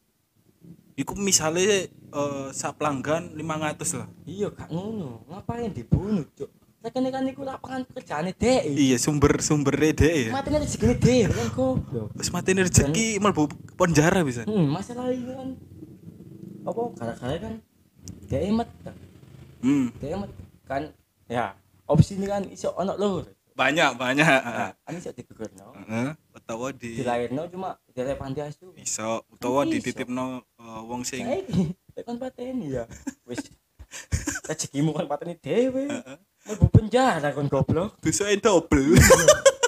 Iku 0.99 1.12
misalnya 1.14 1.87
eh 1.90 2.47
sak 2.54 2.78
pelanggan 2.78 3.35
500 3.35 3.99
lah. 3.99 4.08
iya 4.26 4.49
gak 4.50 4.70
ngono 4.70 5.26
ngapain 5.26 5.75
dibunuh 5.75 6.25
cuk 6.38 6.49
Sakene 6.78 7.11
kan 7.11 7.26
iku 7.26 7.42
lapangan 7.42 7.82
pekerjaane 7.85 8.30
dhek 8.32 8.70
Iya 8.70 8.97
sumber 8.97 9.42
sumber 9.42 9.75
dhek 9.75 9.99
ya. 9.99 10.30
mati 10.30 10.49
rezekine 10.52 10.94
dhek 10.94 11.26
kan 11.26 11.49
goblok 11.50 12.08
Wis 12.14 12.30
mati 12.30 12.54
rezeki 12.54 13.18
mlebu 13.18 13.50
penjara 13.75 14.23
bisa. 14.23 14.47
hmm 14.47 14.66
masalah 14.68 15.11
ini 15.11 15.26
kan 15.28 15.49
apa 16.62 16.80
gara-gara 16.94 17.37
kan 17.40 17.54
dhek 18.25 18.42
emet 18.47 18.68
Hmm. 19.58 19.90
dhek 19.99 20.11
emet 20.14 20.30
kan 20.64 20.82
ya 21.26 21.58
opsi 21.85 22.14
ini 22.14 22.26
kan 22.26 22.47
iso 22.47 22.70
ono 22.73 22.94
lho 22.94 23.26
Banyak 23.58 23.99
banyak. 23.99 24.23
nah, 24.23 24.70
kan 24.70 24.94
iso 24.94 25.11
digegerno 25.11 25.75
Heeh. 25.82 26.14
Utawa 26.30 26.70
di 26.70 26.94
dilairno 26.94 27.42
cuma 27.50 27.75
dari 27.90 28.14
panti 28.14 28.38
asuh 28.38 28.70
bisa 28.70 29.18
utawa 29.26 29.66
Iso. 29.66 29.75
dititipno 29.75 30.25
eh, 30.54 30.80
wong 30.87 31.02
sing 31.02 31.26
saiki 31.26 31.75
pateni 32.23 32.70
ya 32.70 32.87
wis 33.26 33.42
rezekimu 34.47 34.94
kan 34.94 35.11
pateni 35.11 35.35
dhewe 35.35 35.90
mlebu 36.49 36.67
penjara 36.73 37.28
kon 37.37 37.45
goblok 37.47 38.00
dosa 38.00 38.33
double. 38.40 38.97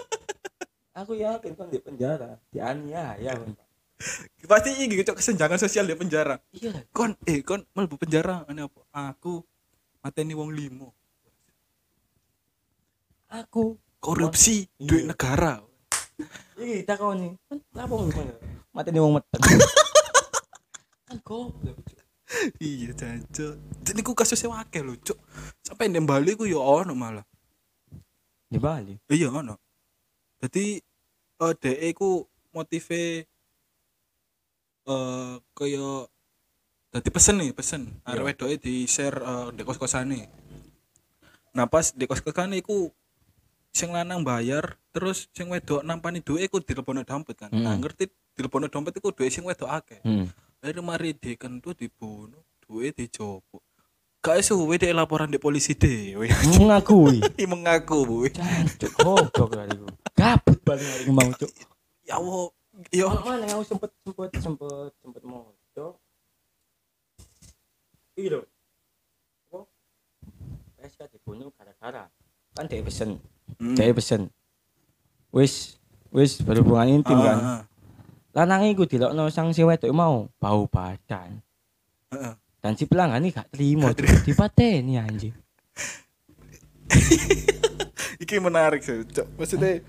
aku 1.01 1.13
yakin 1.17 1.53
kon 1.53 1.69
di 1.69 1.77
penjara 1.77 2.41
dianiaya 2.49 3.37
kon 3.37 3.53
Pasti 4.51 4.73
iki 4.81 5.05
cok 5.05 5.21
kesenjangan 5.21 5.61
sosial 5.61 5.85
di 5.85 5.93
penjara. 5.93 6.41
iya 6.57 6.73
Kon 6.89 7.13
eh 7.29 7.45
kon 7.45 7.61
mlebu 7.77 8.01
penjara 8.01 8.49
ane 8.49 8.65
apa? 8.65 8.81
Aku 9.13 9.45
mateni 10.01 10.33
wong 10.33 10.51
limo. 10.57 10.97
aku 13.31 13.77
Korupsi 14.01 14.65
Iya. 14.81 14.89
duit 14.89 15.05
negara. 15.05 15.61
iki 16.57 16.89
takoni 16.89 17.37
kan 17.45 17.61
lapo 17.77 18.01
ngono 18.01 18.33
mateni 18.77 18.99
wong 18.99 19.21
meteng 19.21 19.41
kan 21.05 21.19
goblok. 21.21 21.77
Iya 22.59 22.91
jancuk. 22.93 23.55
Jadi 23.83 24.01
ku 24.01 24.13
kasusnya 24.13 24.51
wakil 24.51 24.87
lho, 24.87 24.95
Cuk. 24.99 25.19
Sampai 25.61 25.89
ndek 25.89 26.05
Bali 26.05 26.33
ku 26.35 26.45
yo 26.45 26.61
ono 26.61 26.95
malah. 26.95 27.27
di 28.47 28.59
Bali 28.59 28.99
Iya 29.07 29.31
ono. 29.31 29.55
Jadi 30.39 30.83
eh 31.41 31.55
DE 31.57 31.89
ku 31.93 32.23
motive 32.51 33.23
eh 34.87 35.35
kaya 35.53 35.89
dadi 36.91 37.09
pesen 37.09 37.39
nih, 37.39 37.51
pesen. 37.53 37.83
Arek 38.03 38.19
Iya. 38.19 38.27
wedoke 38.27 38.57
di 38.59 38.75
share 38.85 39.19
eh, 39.19 39.49
di 39.55 39.63
kos-kosane. 39.63 40.27
Nah 41.55 41.67
pas 41.67 41.95
di 41.95 42.05
kos-kosane 42.05 42.59
iku 42.59 42.91
sing 43.71 43.95
lanang 43.95 44.27
bayar 44.27 44.75
terus 44.91 45.31
sing 45.31 45.47
wedok 45.47 45.87
nampani 45.87 46.19
duwe 46.19 46.43
iku 46.43 46.59
dilebono 46.59 47.07
dompet 47.07 47.39
kan. 47.39 47.51
Nah 47.51 47.75
Hmm. 47.75 47.83
ngerti 47.83 48.11
dilebono 48.35 48.67
dompet 48.67 48.99
iku 48.99 49.11
duwe 49.11 49.31
sing 49.31 49.47
wedok 49.47 49.71
akeh. 49.71 50.03
hmm 50.03 50.27
Akhirnya 50.61 50.85
mari 50.85 51.17
dikentu 51.17 51.73
dibunuh, 51.73 52.45
duwe 52.61 52.93
dicopot. 52.93 53.65
Gak 54.21 54.45
suwe 54.45 54.77
dia 54.77 54.93
laporan 54.93 55.33
di 55.33 55.41
polisi 55.41 55.73
dhewe. 55.73 56.29
mengakui 56.61 57.25
mengaku, 57.53 58.05
Bu. 58.05 58.17
Jancuk 58.29 58.93
goblok 59.01 59.57
lah 59.57 59.65
iku. 59.65 59.89
Gabut 60.13 60.59
balik 60.61 60.85
hari 60.85 61.09
mau 61.09 61.33
cuk. 61.33 61.49
Ya 62.05 62.21
Allah, 62.21 62.53
ya 62.93 63.09
mana 63.09 63.49
yang 63.49 63.65
sempet 63.65 63.89
sempet 64.05 64.29
sempet 64.37 64.93
sempet 65.01 65.23
mau 65.25 65.57
cuk. 65.73 65.97
Iki 68.21 68.29
lho. 68.29 68.41
Apa? 69.49 69.65
PSK 70.77 71.01
dibunuh 71.17 71.49
gara-gara 71.57 72.13
kan 72.53 72.69
dia 72.69 72.85
pesen, 72.85 73.17
Hmm. 73.57 73.73
dia 73.73 73.97
pesen. 73.97 74.29
Wis 75.33 75.81
wis 76.13 76.45
berhubungan 76.45 77.01
intim 77.01 77.17
kan. 77.17 77.65
Lanang 78.31 78.63
iku 78.65 78.87
dilokno 78.87 79.27
sang 79.29 79.51
si 79.51 79.63
wedok 79.63 79.91
mau 79.91 80.31
bau 80.39 80.67
badan. 80.67 81.43
Dan 82.61 82.73
si 82.75 82.85
pelanggan 82.85 83.19
ini 83.19 83.31
gak 83.31 83.49
terima, 83.51 83.91
dipateni 83.97 84.95
anjing. 84.95 85.35
Iki 88.21 88.37
menarik 88.39 88.85
sih, 88.85 89.01
Cok. 89.03 89.27
Maksudnya 89.35 89.81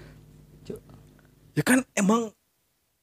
Cuk. 0.63 0.79
ya 1.51 1.61
kan 1.61 1.83
emang 1.93 2.31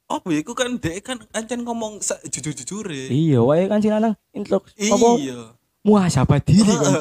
apa 0.08 0.24
ya 0.32 0.40
iku 0.40 0.56
kan 0.56 0.80
dek 0.80 1.04
kan 1.04 1.20
ancen 1.30 1.60
ngomong 1.60 2.00
sa- 2.00 2.22
jujur-jujure. 2.24 3.12
Iya, 3.12 3.44
wae 3.44 3.68
kan 3.68 3.78
si 3.78 3.92
lanang 3.92 4.16
introk 4.32 4.64
apa 4.72 5.08
Iya. 5.20 5.52
muhasabah 5.84 6.40
diri 6.40 6.72
kan. 6.72 6.94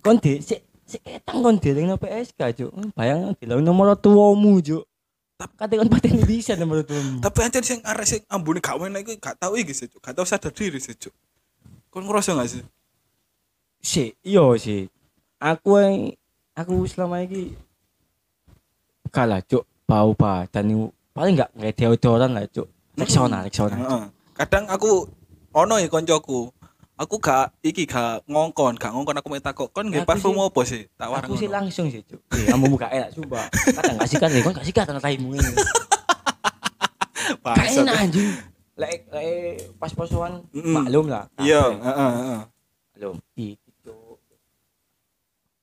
Kon 0.00 0.16
di 0.16 0.40
si 0.40 0.56
si 0.88 0.96
ketang 0.98 1.44
kon 1.44 1.60
dilingno 1.60 2.00
PSK 2.00 2.40
cuk 2.56 2.72
bayang 2.96 3.36
dilong 3.36 3.60
nomor 3.60 3.92
tuamu 3.94 4.56
cuk 4.58 4.88
Tap- 5.38 5.54
kate 5.54 5.78
kon 5.78 5.86
pateni 5.86 6.26
bisa 6.26 6.58
nomor 6.58 6.82
tuamu 6.82 7.22
Tapi 7.22 7.38
ancen 7.46 7.62
sing 7.62 7.78
arek 7.86 8.06
sing 8.10 8.20
ambune 8.26 8.58
gak 8.58 8.74
enak 8.74 9.06
iku 9.06 9.14
gak 9.22 9.38
tau 9.38 9.54
iki 9.54 9.70
sih, 9.70 9.86
Cok. 9.86 10.02
Gak 10.02 10.14
tau 10.18 10.26
sadar 10.26 10.50
diri 10.50 10.82
sih, 10.82 10.98
Cok. 10.98 11.14
Kon 11.94 12.02
ngerasa 12.04 12.34
gak 12.34 12.50
sih? 12.50 12.64
si 13.78 14.10
iya 14.26 14.42
sih 14.58 14.90
aku 15.38 15.78
yang 15.78 15.94
aku 16.58 16.82
selama 16.90 17.22
ini 17.22 17.54
kalah 19.14 19.38
cuk 19.46 19.62
bau 19.86 20.10
badan 20.18 20.90
paling 21.14 21.38
enggak 21.38 21.50
kayak 21.54 21.74
deodoran 21.78 22.34
lah 22.34 22.44
cuk 22.50 22.66
Rexona 22.98 23.46
Heeh. 23.46 24.02
Kadang 24.34 24.66
aku 24.66 25.06
ono 25.54 25.78
ya 25.78 25.86
koncoku. 25.86 26.50
Aku 26.98 27.22
gak 27.22 27.54
iki 27.62 27.86
gak 27.86 28.26
ngongkon, 28.26 28.74
gak 28.74 28.90
ngongkon 28.90 29.14
aku 29.14 29.28
minta 29.30 29.54
kok 29.54 29.70
kon 29.70 29.86
nggih 29.86 30.02
parfum 30.02 30.34
apa 30.34 30.60
sih? 30.66 30.90
Tak 30.98 31.06
warang 31.06 31.30
aku 31.30 31.38
sih 31.38 31.46
langsung 31.46 31.86
sih 31.88 32.02
cuk 32.02 32.18
eh 32.34 32.50
kamu 32.50 32.74
gak 32.74 32.90
enak 32.90 33.10
coba 33.14 33.46
kadang 33.70 33.94
gak 33.96 34.10
sikat 34.10 34.30
nih 34.34 34.42
kon 34.42 34.50
gak 34.50 34.66
sikat 34.66 34.84
tanah 34.84 34.98
taimu 34.98 35.30
ini 35.30 35.46
Bangsat. 37.44 37.86
enak 37.86 37.94
anjing 37.94 38.28
lek 38.74 39.06
lek 39.10 39.78
pas 39.78 39.90
posoan 39.90 40.42
Mm-mm. 40.50 40.74
maklum 40.74 41.06
lah 41.06 41.30
Iya, 41.38 41.70
heeh, 41.70 42.10
heeh. 42.18 42.40
Iki 43.36 43.70
cuk. 43.82 44.18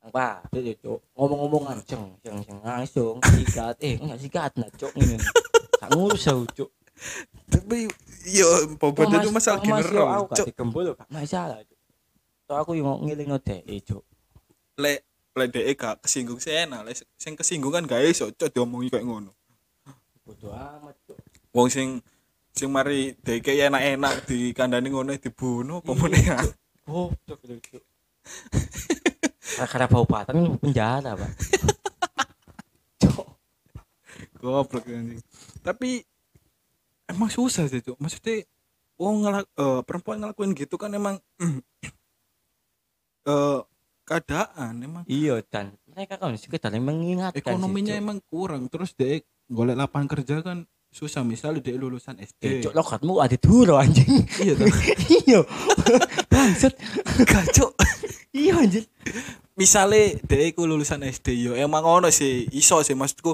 Apa? 0.04 0.40
Itu 0.52 0.72
cuk. 0.80 1.00
Ngomong-ngomongan 1.16 1.84
ceng 1.84 2.16
ceng 2.24 2.40
ceng 2.44 2.60
langsung 2.64 3.20
sikat. 3.20 3.76
Eh, 3.84 4.00
enggak 4.00 4.20
sikat 4.20 4.52
nah 4.56 4.72
cuk 4.72 4.92
ngene. 4.96 5.20
Tak 5.76 5.92
ngurus 5.92 6.28
aku 6.28 6.44
cuk. 6.56 6.70
Tapi 7.46 7.90
yo 8.26 8.48
bobot 8.78 9.10
itu 9.10 9.30
Mas- 9.30 9.46
masalah. 9.46 9.62
Aku 9.62 9.70
gak 10.30 10.38
Cok, 10.42 10.48
digembul 10.50 10.84
gak 10.98 11.10
masalah. 11.10 11.58
So 12.46 12.54
aku 12.54 12.78
yang 12.78 13.02
ngelingno 13.06 13.38
dhek 13.42 13.66
cuk. 13.86 14.04
lek 14.76 15.08
lek 15.34 15.48
dhek 15.54 15.66
gak 15.78 15.96
kesinggung 16.04 16.40
sih 16.42 16.54
enak, 16.54 16.86
lek 16.86 16.96
sing 17.18 17.34
kesinggung 17.38 17.74
kan 17.74 17.86
gak 17.86 18.06
iso 18.06 18.30
cok 18.30 18.50
diomongi 18.54 18.94
kayak 18.94 19.06
ngono. 19.06 19.34
Bodoh 20.26 20.54
amat 20.54 20.96
cuk. 21.06 21.18
Wong 21.54 21.70
sing 21.72 22.02
sing 22.56 22.70
mari 22.70 23.16
dhek 23.24 23.46
enak-enak 23.46 24.26
di 24.30 24.54
kandani 24.54 24.90
ngono 24.90 25.18
dibunuh 25.18 25.82
ya. 26.14 26.38
Oh, 26.86 27.10
cuk 27.26 27.40
lu 27.50 27.58
cuk. 27.62 27.84
Karena 29.56 29.88
bau 29.88 30.04
patan 30.04 30.36
ini 30.42 30.58
penjara, 30.60 31.16
Pak. 31.16 31.32
Goblok 34.42 34.86
anjing. 34.86 35.22
Tapi 35.66 36.06
emang 37.06 37.30
susah 37.30 37.66
sih, 37.66 37.82
Cok. 37.82 37.98
Maksudnya 37.98 38.44
wong 38.96 39.16
ngelak 39.24 39.46
eh, 39.52 39.82
perempuan 39.84 40.18
ngelakuin 40.24 40.56
gitu 40.56 40.76
kan 40.76 40.92
emang 40.92 41.20
eh 43.30 43.60
keadaan 44.06 44.74
emang. 44.80 45.04
Iya 45.10 45.42
dan 45.50 45.74
mereka 45.90 46.22
kan 46.22 46.38
sekedar 46.38 46.70
mengingatkan 46.78 47.42
sih, 47.42 47.42
ekonominya 47.42 47.94
Cuk. 47.98 48.02
emang 48.04 48.18
kurang. 48.30 48.62
Terus 48.70 48.94
dek 48.94 49.26
golek 49.50 49.74
lapangan 49.74 50.08
kerja 50.14 50.46
kan 50.46 50.64
susah. 50.94 51.26
Misalnya 51.26 51.66
dek 51.66 51.76
lulusan 51.76 52.22
Eh, 52.22 52.30
SD 52.30 52.70
cuk 52.70 52.74
lokatmu 52.78 53.18
ada 53.20 53.34
dulu 53.36 53.74
anjing. 53.76 54.24
iya 54.46 54.54
tuh 54.54 54.70
iya. 55.26 55.40
Bangsat. 56.32 56.74
Gacok 57.26 57.72
iya 58.36 58.60
anjir 58.60 58.84
misalnya 59.56 60.20
dek 60.28 60.54
iku 60.54 60.68
lulusan 60.70 61.02
SD 61.02 61.28
yo. 61.40 61.52
Emang 61.58 61.82
ono 61.82 62.12
sih 62.12 62.46
iso 62.54 62.84
sih 62.86 62.94
maksudku. 62.94 63.34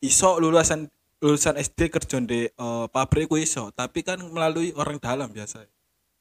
Iso 0.00 0.38
lulusan 0.40 0.86
lulusan 1.18 1.54
SD 1.54 1.90
kerja 1.90 2.18
di 2.20 2.46
eh, 2.46 2.86
pabrik 2.88 3.26
ku 3.26 3.36
iso 3.36 3.70
tapi 3.70 4.02
kan 4.02 4.18
melalui 4.22 4.70
orang 4.72 4.98
dalam 4.98 5.28
biasa. 5.28 5.66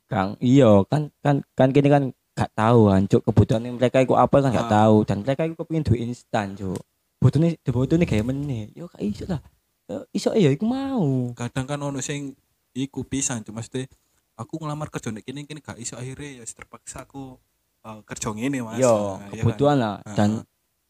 Kang 0.07 0.39
iya 0.39 0.81
kan 0.87 1.11
kan 1.19 1.43
kan 1.53 1.69
kini 1.69 1.87
kan 1.87 2.03
gak 2.31 2.53
tahu 2.53 2.87
ancuk 2.87 3.21
kebutuhan 3.23 3.65
mereka 3.67 3.99
itu 3.99 4.13
apa 4.13 4.39
kan 4.39 4.49
gak 4.51 4.69
Ah. 4.69 4.73
tahu. 4.85 4.95
Dan 5.03 5.21
mereka 5.21 5.41
itu 5.43 5.55
kepingin 5.55 5.83
duit 5.83 6.01
instan 6.03 6.53
cuk. 6.53 6.79
Butuhnya 7.17 7.57
butuhnya 7.65 8.05
kayak 8.05 8.25
meneh 8.25 8.69
yo 8.71 8.87
gak 8.87 9.01
iso 9.01 9.25
lah. 9.25 9.41
Yo, 9.85 10.05
iso 10.11 10.29
ya 10.33 10.49
iku 10.49 10.63
mau. 10.63 11.33
Kadang 11.33 11.65
kan 11.65 11.79
ono 11.79 11.99
sing 11.99 12.33
iku 12.71 13.01
pisan 13.03 13.41
cuma 13.41 13.59
mesti 13.59 13.89
aku 14.33 14.61
ngelamar 14.61 14.87
kerja 14.87 15.09
nek 15.09 15.25
kini 15.25 15.43
kini 15.43 15.59
gak 15.59 15.77
iso 15.77 15.97
akhirnya 15.97 16.39
ya 16.39 16.43
terpaksa 16.45 17.03
aku 17.03 17.37
eh, 17.83 17.99
kerja 18.01 18.31
ngene 18.31 18.61
mas. 18.61 18.77
Yo 18.77 19.17
Nah, 19.17 19.27
iya 19.27 19.41
kan? 19.41 19.43
kebutuhan 19.43 19.77
lah. 19.77 19.95
Ah, 20.01 20.13
dan 20.13 20.29
ah. 20.37 20.43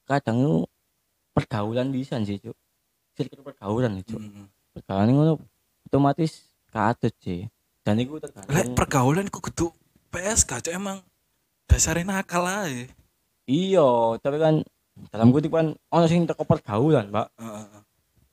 kadang 0.06 0.38
itu 0.40 0.56
pergaulan 1.32 1.90
bisa 1.90 2.16
sih 2.22 2.38
cuk 2.38 2.56
circle 3.18 3.42
pergaulan 3.42 3.98
itu 3.98 4.14
Mm, 4.14 4.30
mm. 4.30 4.46
pergaulan 4.78 5.10
itu 5.10 5.36
otomatis 5.84 6.32
katut 6.70 7.14
sih 7.18 7.50
dan 7.82 7.98
itu 7.98 8.14
lek 8.14 8.30
tergantung 8.30 8.76
pergaulan 8.78 9.26
ku 9.28 9.42
kudu 9.42 9.74
PSK 10.08 10.62
cok 10.62 10.74
emang 10.74 11.02
dasarnya 11.66 12.06
nakal 12.06 12.46
aja 12.46 12.86
iya 13.44 13.90
tapi 14.22 14.38
kan 14.38 14.62
dalam 15.10 15.30
kutip 15.30 15.50
kan 15.50 15.74
ono 15.74 16.06
sing 16.06 16.24
teko 16.24 16.44
pergaulan 16.44 17.10
pak 17.10 17.28
Heeh, 17.36 17.66
heeh. 17.66 17.82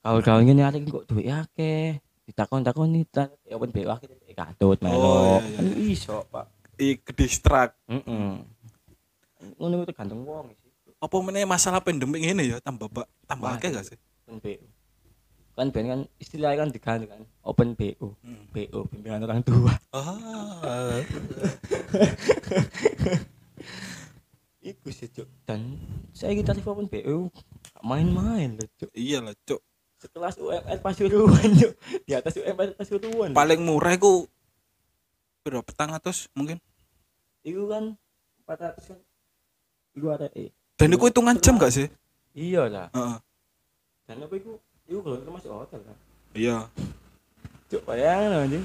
Kawan-kawan 0.05 0.45
ngene 0.45 0.63
arek 0.63 0.85
kok 0.85 1.09
duwe 1.09 1.33
akeh. 1.33 1.97
Ditakon-takon 2.29 2.93
nih 2.93 3.09
ya 3.49 3.57
open 3.57 3.73
BO 3.73 3.89
akhirnya 3.89 4.17
katut 4.37 4.77
melo. 4.81 5.01
Oh, 5.01 5.41
iya, 5.41 5.49
iya. 5.49 5.57
Kan 5.57 5.67
iso, 5.81 6.17
Pak. 6.29 6.45
i 6.77 7.01
kedistrak 7.01 7.73
Heeh. 7.89 8.45
Ngono 9.57 9.75
itu 9.81 9.93
gantung 9.97 10.25
wong 10.25 10.53
sih. 10.53 10.73
apa 11.01 11.17
meneh 11.21 11.49
masalah 11.49 11.81
pandemi 11.81 12.21
ini 12.21 12.53
ya 12.53 12.61
tambah 12.61 12.89
ba- 12.89 13.09
tambah 13.25 13.57
akeh 13.57 13.73
gak 13.73 13.85
sih. 13.89 13.99
Kan 15.55 15.71
ben 15.71 15.87
kan 15.87 16.01
istilahnya 16.19 16.67
kan 16.67 16.71
diganti 16.75 17.07
kan 17.07 17.23
open 17.47 17.79
BO. 17.79 18.19
Hmm. 18.27 18.51
BO 18.51 18.91
bimbingan 18.91 19.23
orang 19.23 19.41
tua. 19.47 19.71
ah 19.95 20.99
Iku 24.65 24.89
sih, 24.89 25.13
Cuk. 25.13 25.29
Dan 25.45 25.77
saya 26.17 26.33
kita 26.33 26.57
tarif 26.57 26.65
open 26.67 26.89
BO 26.89 27.29
main-main 27.85 28.57
loh, 28.57 28.69
Cuk. 28.81 28.91
iya 28.97 29.21
lah 29.21 29.37
cuk 29.45 29.61
Sekelas 30.01 30.41
UMR 30.41 30.79
Pasuruan, 30.81 31.49
Cuk. 31.53 31.73
Di 32.09 32.13
atas 32.17 32.33
UMR 32.41 32.73
Pasuruan. 32.73 33.31
paling 33.37 33.61
murah 33.61 33.93
iku 33.93 34.25
berapa 35.45 35.61
petang 35.61 35.93
atus 35.93 36.33
mungkin 36.33 36.57
Iku 37.45 37.69
kan 37.69 37.93
400 38.49 38.89
kan. 38.89 39.01
Ada 39.95 40.27
eh. 40.35 40.49
dan 40.75 40.91
iku 40.91 41.07
hitungan 41.07 41.37
jam 41.39 41.55
gak 41.55 41.71
sih 41.71 41.87
Iya 42.35 42.67
lah. 42.67 42.89
Heeh. 42.91 43.19
Dan 44.09 44.27
apa 44.27 44.35
iku? 44.35 44.59
Iku 44.85 45.01
kalau 45.01 45.17
termasuk 45.17 45.51
hotel 45.51 45.81
kan. 45.81 45.97
iya 46.35 46.69
Cuk, 47.67 47.83
bayangin 47.87 48.29
loh 48.29 48.41
anjing. 48.43 48.65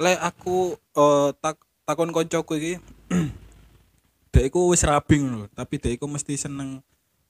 lek 0.00 0.18
aku 0.18 0.56
eh, 0.96 1.28
tak 1.36 1.60
takon 1.84 2.08
koncoku 2.08 2.56
iki 2.56 2.74
dek 4.32 4.48
iku 4.48 4.70
wis 4.70 4.86
rabi 4.86 5.20
ngono 5.20 5.50
tapi 5.52 5.76
dek 5.76 6.00
iku 6.00 6.08
mesti 6.08 6.38
seneng 6.38 6.80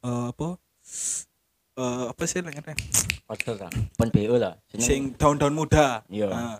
eh, 0.00 0.25
apa 0.30 0.54
eh, 1.75 2.04
apa 2.12 2.23
sih 2.25 2.44
lek 2.44 2.54
ngene? 2.54 2.75
Hotel 3.26 3.54
kan. 3.56 3.70
Open 3.70 4.11
BO 4.11 4.35
lah. 4.38 4.54
Sing 4.75 5.14
daun-daun 5.14 5.54
muda 5.54 6.02
Iya. 6.11 6.26
Nah, 6.30 6.56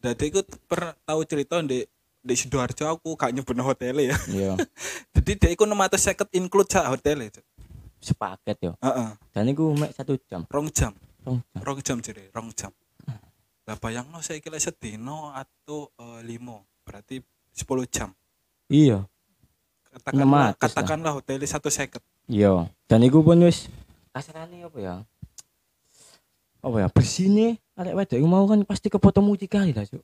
dadi 0.00 0.28
iku 0.28 0.40
per 0.66 0.96
tahu 1.04 1.20
cerita 1.24 1.60
ndek 1.60 1.84
di 2.22 2.34
Sidoarjo 2.38 2.86
aku 2.86 3.18
gak 3.18 3.34
nyebut 3.34 3.58
hotel 3.58 3.98
ya 3.98 4.16
Iya. 4.30 4.52
jadi 5.16 5.32
dek 5.38 5.50
iku 5.54 5.64
650 5.66 6.28
include 6.36 6.70
sak 6.70 6.86
hotel 6.86 7.24
ya 7.24 7.30
Sepaket 8.02 8.58
yo. 8.60 8.72
heeh 8.76 9.10
Dan 9.30 9.46
iku 9.48 9.70
mek 9.72 9.94
satu 9.94 10.18
jam. 10.20 10.42
rong 10.44 10.68
jam 10.68 10.90
Rong 11.22 11.38
jam. 11.40 11.60
rong 11.62 11.80
jam 11.80 11.96
jere 11.98 12.26
rong 12.30 12.50
jam 12.50 12.72
lah 13.62 13.78
bayangno 13.78 14.18
saiki 14.18 14.50
lek 14.50 14.58
sedino 14.58 15.30
atau 15.30 15.86
eh, 15.94 16.20
limo 16.20 16.66
berarti 16.82 17.22
10 17.54 17.62
jam 17.86 18.10
Iya. 18.66 19.06
katakanlah 19.86 20.26
600 20.26 20.34
lah. 20.34 20.50
katakanlah 20.58 21.12
hotel 21.14 21.38
satu 21.42 21.70
seket 21.70 22.02
Iya. 22.24 22.66
Dan 22.84 23.02
iku 23.02 23.20
pun 23.20 23.38
wis 23.40 23.70
kasarane 24.10 24.62
apa 24.62 24.78
ya? 24.78 24.94
Apa 26.58 26.76
ya? 26.76 26.88
Bersine 26.88 27.58
arek 27.72 27.94
wedok 27.96 28.16
iku 28.16 28.28
mau 28.28 28.44
kan 28.44 28.62
pasti 28.62 28.86
kepotong 28.86 29.24
mucikali 29.24 29.70
lah, 29.70 29.82
Cuk. 29.82 30.02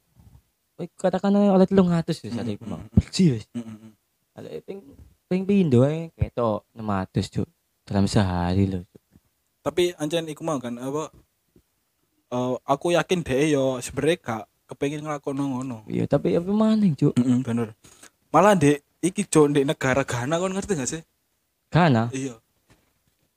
Wih, 0.76 0.88
Katakan 0.92 1.30
oleh 1.30 1.66
300 1.66 2.10
wis 2.20 2.34
arek 2.34 2.56
iku 2.56 2.64
mau. 2.66 2.82
Bersih 2.90 3.36
wis. 3.36 3.44
Arek 4.34 4.62
ping 4.62 4.82
ping 5.26 5.42
pindho 5.44 5.82
ae 5.82 6.10
ketok 6.12 6.66
600, 6.72 7.26
Cuk. 7.32 7.48
Dalam 7.88 8.04
sehari 8.04 8.68
loh. 8.68 8.84
Cuk. 8.84 9.00
tapi 9.60 9.92
anjen 9.94 10.24
iku 10.24 10.40
mau 10.42 10.56
kan 10.56 10.76
apa 10.76 11.08
eh, 12.28 12.54
aku 12.62 12.86
yakin 12.90 13.20
deh 13.20 13.50
yo 13.50 13.76
sebenarnya 13.78 14.16
gak 14.18 14.42
kepengen 14.66 15.00
ngelakono 15.02 15.42
ngono 15.50 15.78
Iya, 15.84 16.04
tapi 16.06 16.32
apa 16.32 16.46
maning, 16.46 16.92
Cuk? 16.94 17.12
Mm-mm, 17.14 17.40
bener 17.42 17.72
malah 18.28 18.52
dek 18.52 18.80
iki 18.98 19.22
cok 19.22 19.46
di 19.50 19.62
negara 19.62 20.02
Ghana 20.02 20.36
kon 20.36 20.52
ngerti 20.52 20.72
gak 20.74 20.90
sih 20.90 21.02
Kana. 21.66 22.08
iya 22.10 22.36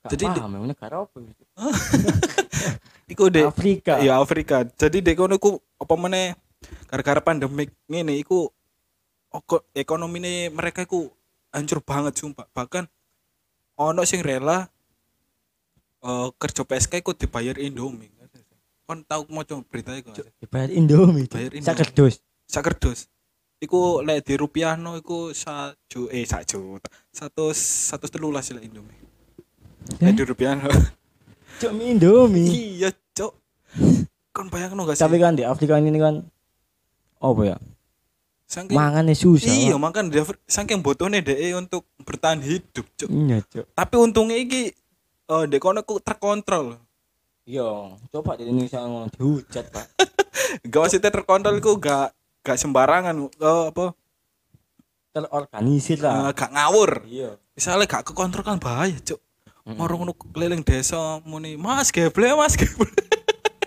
Gak 0.00 0.10
Jadi 0.10 0.24
di- 0.26 0.36
paham, 0.36 0.52
emang 0.52 0.68
negara 0.68 0.94
apa? 1.00 1.16
Cuk? 1.16 1.48
iku 3.12 3.24
dek 3.28 3.44
Afrika. 3.46 3.92
iya 3.98 4.16
Afrika 4.16 4.64
jadi 4.66 4.98
dek 5.00 5.16
kono 5.18 5.34
iku 5.34 5.50
apa 5.76 5.94
meneh 5.94 6.32
gara-gara 6.86 7.20
pandemik 7.20 7.72
ngene 7.84 8.16
iku 8.16 8.48
oko- 9.28 9.64
ekonomi 9.72 10.20
mereka 10.48 10.82
iku 10.82 11.12
hancur 11.50 11.80
banget 11.80 12.14
sumpah 12.14 12.48
bahkan 12.50 12.88
ono 13.84 14.02
sing 14.04 14.20
rela 14.20 14.68
eh, 16.02 16.28
kerja 16.34 16.62
PSK 16.62 16.92
iku 16.98 17.12
dibayar 17.12 17.56
Indomie 17.56 18.10
kon 18.82 19.00
tahu 19.02 19.24
mau 19.28 19.42
coba 19.42 19.62
berita 19.64 19.94
iku 19.94 20.10
sih? 20.10 20.26
Dibayar 20.38 20.68
Indomie. 20.68 21.24
Cuk. 21.24 21.38
Bayar 21.38 21.52
Indomie. 21.54 21.64
Sakerdus. 21.64 22.14
sak 22.44 22.62
kerdus 22.62 23.00
iku 23.58 24.02
lek 24.02 24.26
di 24.26 24.34
rupiahno 24.34 24.98
iku 24.98 25.30
satu 25.32 26.10
eh 26.10 26.26
juta 26.44 26.90
satu 27.08 27.54
satu 27.54 28.06
telulas 28.06 28.50
lah 28.50 28.60
Indomie 28.60 28.98
Eh? 29.98 30.04
lek 30.04 30.14
di 30.14 30.22
rupiahno 30.22 30.68
Cuk, 31.58 31.70
mie 31.72 31.94
Indomie. 31.94 32.50
iya 32.76 32.90
cok 32.90 33.32
kon 34.32 34.48
bayangno 34.48 34.82
gak 34.82 34.98
sih 34.98 35.02
Tapi 35.02 35.16
kan 35.16 35.32
di 35.32 35.42
Afrika 35.42 35.76
ini 35.76 35.94
kan 35.96 36.26
apa 37.22 37.42
ya? 37.46 37.56
Saking 38.52 38.76
Mangannya 38.76 39.16
susah. 39.16 39.48
iya 39.48 39.72
Pak. 39.72 39.80
makan 39.80 40.04
dia 40.06 40.20
saking 40.44 40.78
butuhnya 40.78 41.18
deh 41.18 41.34
untuk 41.54 41.88
bertahan 41.98 42.38
hidup 42.38 42.84
cok 42.92 43.08
Iya, 43.08 43.40
Cuk. 43.42 43.64
tapi 43.72 43.94
untungnya 43.96 44.36
iki 44.36 44.76
eh 45.24 45.44
dek 45.46 45.56
kono 45.58 45.80
ku 45.80 45.96
terkontrol 45.98 46.76
Iya, 47.42 47.64
coba 48.08 48.36
di 48.36 48.44
Indonesia 48.44 48.78
ngono 48.78 49.10
dihujat, 49.10 49.66
Pak. 49.66 49.86
gak 50.62 50.78
maksudnya 50.78 51.10
terkontrol 51.10 51.56
iku 51.56 51.74
gak 51.76 52.12
gak 52.38 52.54
sembarangan 52.56 53.16
eh, 53.24 53.64
apa 53.66 53.96
Terorganisir 55.10 55.98
eh, 55.98 56.02
lah. 56.02 56.30
gak 56.30 56.50
ngawur 56.50 57.04
Iya. 57.04 57.36
misalnya 57.52 57.84
gak 57.86 58.04
kekontrol 58.06 58.42
kan 58.42 58.56
bahaya 58.56 58.94
cok 58.94 59.20
Mm-mm. 59.62 59.78
orang 59.78 59.96
ngono 59.96 60.12
keliling 60.12 60.60
desa 60.60 60.98
muni 61.22 61.54
mas 61.54 61.88
geble 61.88 62.32
mas 62.32 62.52
geble 62.52 62.90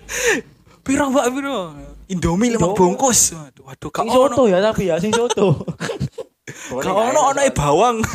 piro 0.84 1.08
mbak 1.08 1.28
piro 1.32 1.60
indomie 2.07 2.53
lima 2.53 2.69
Indomie. 2.69 2.77
bungkus 2.77 3.33
waduh 3.33 3.63
waduh 3.65 3.89
ono 4.05 4.35
soto 4.35 4.43
ya 4.47 4.59
tapi 4.61 4.89
ya 4.89 4.95
sing 5.01 5.11
soto. 5.13 5.65
gak 6.83 6.93
ono 6.93 7.19
ono 7.33 7.41
e 7.41 7.51
bawang 7.51 7.97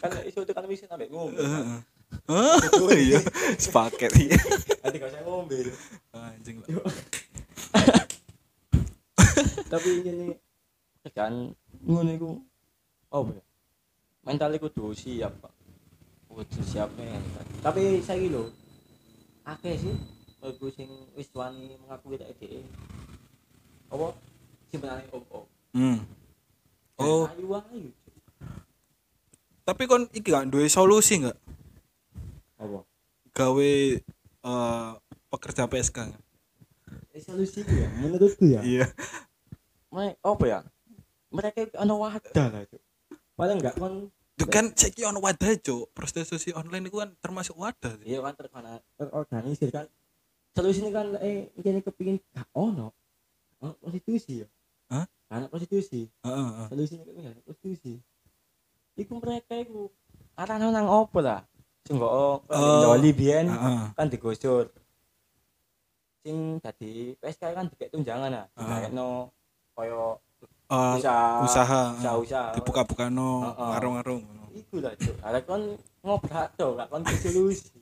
Kan 0.00 0.08
nek 0.10 0.32
soto 0.32 0.50
kan 0.56 0.64
bisa 0.64 0.88
sampai 0.88 1.08
ngombe. 1.12 1.38
Heeh. 1.38 1.80
Oh 2.80 2.92
iya 2.92 3.20
sepaket 3.60 4.12
iya 4.16 4.36
Nanti 4.80 4.96
gak 4.96 5.12
usah 5.12 5.22
ngombe. 5.24 5.56
anjing 6.16 6.56
lah. 6.64 6.72
Tapi 9.68 9.88
ini 10.02 10.32
kerjaan 11.04 11.52
ngono 11.84 12.10
iku 12.16 12.30
apa 13.12 13.30
ya? 13.36 13.44
Mental 14.24 14.50
iku 14.56 14.68
kudu 14.68 14.92
siap, 14.92 15.32
Pak. 15.40 15.52
Kudu 16.28 16.60
siap 16.64 16.88
mental. 16.96 17.44
Tapi 17.60 18.00
saiki 18.00 18.28
lho 18.32 18.48
akeh 19.44 19.76
sih 19.76 19.94
aku 20.38 20.70
sing 20.70 20.86
wis 21.12 21.28
wani 21.32 21.74
mengakui 21.76 22.14
tak 22.14 22.30
dhek. 22.36 22.62
Apa? 23.88 24.14
Simpenane 24.68 25.08
op-op. 25.10 25.48
hmm. 25.72 25.98
oh 26.98 27.24
Ayu 27.28 27.48
ayu. 27.54 27.88
tapi 29.62 29.84
kon 29.84 30.04
iki 30.12 30.28
gak 30.28 30.48
duwe 30.48 30.64
solusi 30.66 31.24
gak 31.24 31.36
Apa? 32.56 32.84
gawe 33.32 33.72
eh, 34.44 34.90
pekerja 35.28 35.64
PSK 35.64 35.98
Eh, 37.12 37.20
solusi 37.20 37.64
ya 37.64 37.88
menurutku 37.96 38.44
ya. 38.44 38.60
iya 38.60 38.86
Mereka 39.88 40.20
apa 40.20 40.44
ya? 40.44 40.60
Mereka 41.28 41.60
ana 41.76 41.96
wadah 41.96 42.46
lah, 42.48 42.62
Cuk. 42.64 42.80
Paling 43.34 43.56
enggak 43.60 43.74
kon 43.76 44.12
itu 44.38 44.44
kan 44.46 44.70
saiki 44.70 45.02
ono 45.02 45.18
wadah 45.18 45.50
cok 45.58 45.90
prostitusi 45.90 46.54
online 46.54 46.86
itu 46.86 46.94
kan 46.94 47.10
termasuk 47.18 47.58
wadah 47.58 47.98
iya 48.06 48.22
kan 48.22 48.34
terkena 48.36 48.78
terorganisir 48.94 49.68
kan. 49.72 49.86
Solusi 50.52 50.78
ini 50.80 50.90
kan 50.90 51.06
eh 51.18 51.48
ini 51.54 51.80
kepingin 51.80 52.16
ono. 52.52 52.90
Oh, 53.58 53.74
konstitusi 53.78 54.42
ya. 54.42 54.46
Hah? 54.88 55.04
Anak 55.28 55.50
konstitusi. 55.50 56.06
Heeh, 56.22 56.34
heeh. 56.48 56.66
Solusi 56.68 56.94
ini 56.96 57.20
kan 57.20 57.34
konstitusi. 57.42 57.94
Iku 58.94 59.18
mereka 59.18 59.54
iku 59.54 59.90
arane 60.34 60.66
nang 60.68 60.86
opo 60.86 61.18
lah. 61.18 61.42
Sing 61.86 61.96
kok 61.96 62.10
Oh. 62.10 62.82
Joli 62.82 63.10
biyen 63.12 63.46
kan 63.94 64.06
digusur. 64.06 64.70
Sing 66.20 66.58
dadi 66.58 67.14
PSK 67.16 67.42
kan 67.48 67.66
dikek 67.66 67.90
tunjangan 67.90 68.30
ah. 68.34 68.46
Ah. 68.52 68.82
Dikekno 68.82 69.30
koyo 69.74 70.18
Eh, 70.68 71.00
usaha 71.00 71.40
usaha 71.48 71.82
usaha-usaha. 71.96 72.52
dibuka-buka 72.52 73.08
no 73.08 73.40
Heeh. 73.40 73.68
warung-warung 73.72 74.20
Iku 74.52 74.84
lah, 74.84 74.92
Cuk. 74.94 75.16
Arek 75.24 75.48
kon 75.48 75.62
ngobrak 76.04 76.52
to, 76.54 76.76
gak 76.76 76.92
kon 76.92 77.00
solusi. 77.08 77.77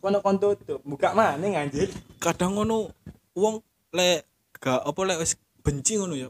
Kono 0.00 0.24
kon 0.24 0.40
tutup, 0.40 0.80
buka 0.80 1.12
maning 1.12 1.54
anjir. 1.54 1.92
kadang 2.16 2.56
ngono 2.56 2.88
wong 3.36 3.60
lek 3.92 4.24
gak 4.56 4.80
apa 4.80 5.00
lek 5.04 5.20
wis 5.20 5.36
benci 5.60 5.96
ngono 5.96 6.16
ya 6.16 6.28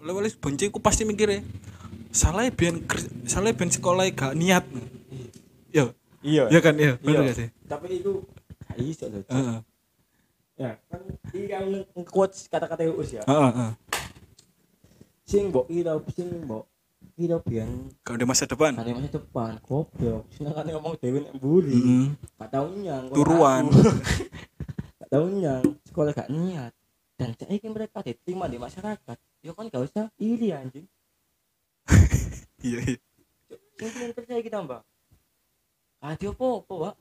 lek 0.00 0.12
wis 0.20 0.36
benci 0.36 0.68
ku 0.68 0.76
pasti 0.78 1.04
mikire 1.04 1.40
salah 2.10 2.44
biyen 2.48 2.84
ker- 2.84 3.08
salah 3.24 3.52
biyen 3.52 3.68
sekolah 3.68 4.04
gak 4.10 4.32
niat 4.32 4.64
ya 5.68 5.88
Iya. 6.18 6.48
ya 6.50 6.60
kan 6.60 6.74
ya 6.76 6.96
bener 6.98 7.22
Iya. 7.22 7.28
gak 7.28 7.36
sih 7.36 7.48
Tapi 7.64 7.86
iku 7.96 8.12
gak 8.66 8.76
iso 8.78 9.04
Cuk. 9.06 9.24
heeh 9.28 9.58
Ya, 10.58 10.74
kan 10.90 11.00
iki 11.30 11.40
kan 11.46 11.64
quotes 12.04 12.44
kata-kata 12.48 12.82
Uus 12.88 13.14
ya. 13.14 13.22
heeh 13.22 13.50
heeh 13.52 13.72
Sing 15.24 15.48
mbok 15.48 15.68
kira 15.68 15.96
sing 16.12 16.28
mbok 16.44 16.64
kira 17.18 17.42
biyen 17.42 17.90
Gak 18.00 18.14
ada 18.14 18.24
masa 18.24 18.46
depan. 18.46 18.72
kan 18.72 18.86
masa 18.86 19.10
depan 19.12 19.52
goblok 19.60 20.22
senengane 20.30 20.70
ngomong 20.70 20.94
dhewe 20.96 21.18
nek 21.20 21.34
mburi 21.34 21.74
Mm-mm. 21.74 22.04
gak 22.38 22.48
tau 22.48 22.70
nyang 22.70 23.04
Turuan. 23.10 23.64
gak 25.02 25.10
tau 25.10 25.26
nyang 25.26 25.64
sekolah 25.82 26.12
gak 26.14 26.30
niat 26.30 26.70
dan 27.18 27.34
saiki 27.34 27.66
mereka 27.66 27.98
diterima 28.00 28.46
di 28.46 28.56
masyarakat 28.56 29.18
ya 29.42 29.50
kan 29.50 29.66
gak 29.66 29.82
usah 29.82 30.06
iri 30.16 30.54
anjing 30.54 30.86
Iya 32.58 32.78
iya. 32.84 32.98
sing 33.78 33.90
pinter 33.92 34.22
saya 34.22 34.38
kita 34.38 34.58
mbak 34.60 34.82
adi 35.98 36.26
apa 36.26 36.46
apa 36.58 36.74
pak 36.74 36.94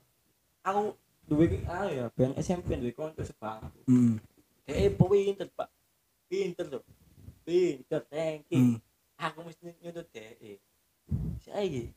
aku 0.64 0.82
duwe 1.26 1.46
ki 1.48 1.58
ah 1.66 1.86
ya 1.86 2.06
ben 2.14 2.34
SMP 2.36 2.74
duwe 2.74 2.90
konco 2.92 3.22
sebang 3.22 3.62
Mm. 3.86 4.18
eh 4.66 4.90
pinter 4.90 5.50
pak 5.52 5.70
pinter 6.26 6.66
tuh 6.68 6.84
pinter 7.42 8.02
ranking 8.08 8.78
Mm. 8.78 8.87
Aku 9.18 9.40
mesti 9.44 9.74
nyuntut 9.82 10.08
DE 10.10 10.62
saiki 11.40 11.92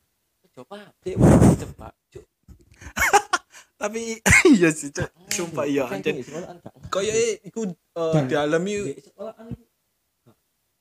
coba 0.50 0.90
dek 1.00 1.14
pinter 1.14 1.70
pak 1.74 1.92
Cuk, 2.10 2.24
Tapi 3.80 4.20
iya 4.56 4.68
sih, 4.68 4.90
Cok. 4.90 5.08
Sumpah 5.30 5.64
iya 5.64 5.88
gak 5.88 6.04
Kayak 6.92 7.40
iku 7.44 7.64
eh, 7.70 8.12
Dan- 8.12 8.28
dialami 8.28 8.92
di 8.92 9.00
sekolahan 9.00 9.46
itu 9.48 9.64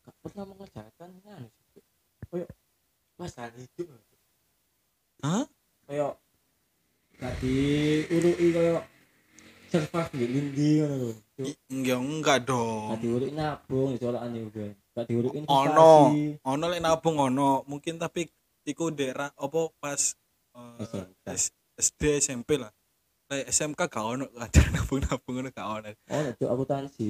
gak, 0.03 0.15
pernah 0.19 0.43
mengerjakan 0.47 1.09
kan 1.21 1.41
koyo 2.27 2.45
masalah 3.15 3.53
hidup 3.53 3.87
Hah? 5.21 5.45
koyo 5.85 6.17
gak 7.15 7.33
diurui 7.39 8.47
koyo 8.51 8.77
survive 9.69 10.11
di 10.11 10.25
lindi 10.27 10.69
ngono 10.81 10.95
lho 10.97 11.11
Cuk. 11.35 11.45
I- 11.45 11.59
enggak 11.71 11.99
enggak 11.99 12.39
dong. 12.43 12.89
gak 12.89 12.99
diurui 12.99 13.31
nabung 13.31 13.89
sekolahan 13.95 14.31
juga 14.33 14.65
gak 14.91 15.07
investasi 15.07 15.47
ono 15.47 15.91
ono 16.43 16.65
lek 16.67 16.81
nabung 16.81 17.17
ono. 17.17 17.63
Mungkin 17.65 17.95
tapi 17.95 18.27
iku 18.63 18.89
daerah 18.89 19.29
apa 19.31 19.61
pas 19.77 20.13
eh, 20.55 20.83
SMK. 20.83 21.25
S- 21.29 21.53
SD 21.77 22.01
SMP 22.19 22.57
lah. 22.57 22.69
Lek 23.29 23.47
SMK 23.47 23.79
gak 23.85 24.03
ono 24.03 24.25
ada 24.35 24.59
nabung 24.75 24.99
nabung 24.99 25.35
ono 25.39 25.49
gak 25.49 25.67
ono. 25.67 25.89
Oh 25.89 26.19
no 26.19 26.29
cuk 26.33 26.49
akuntansi 26.49 27.05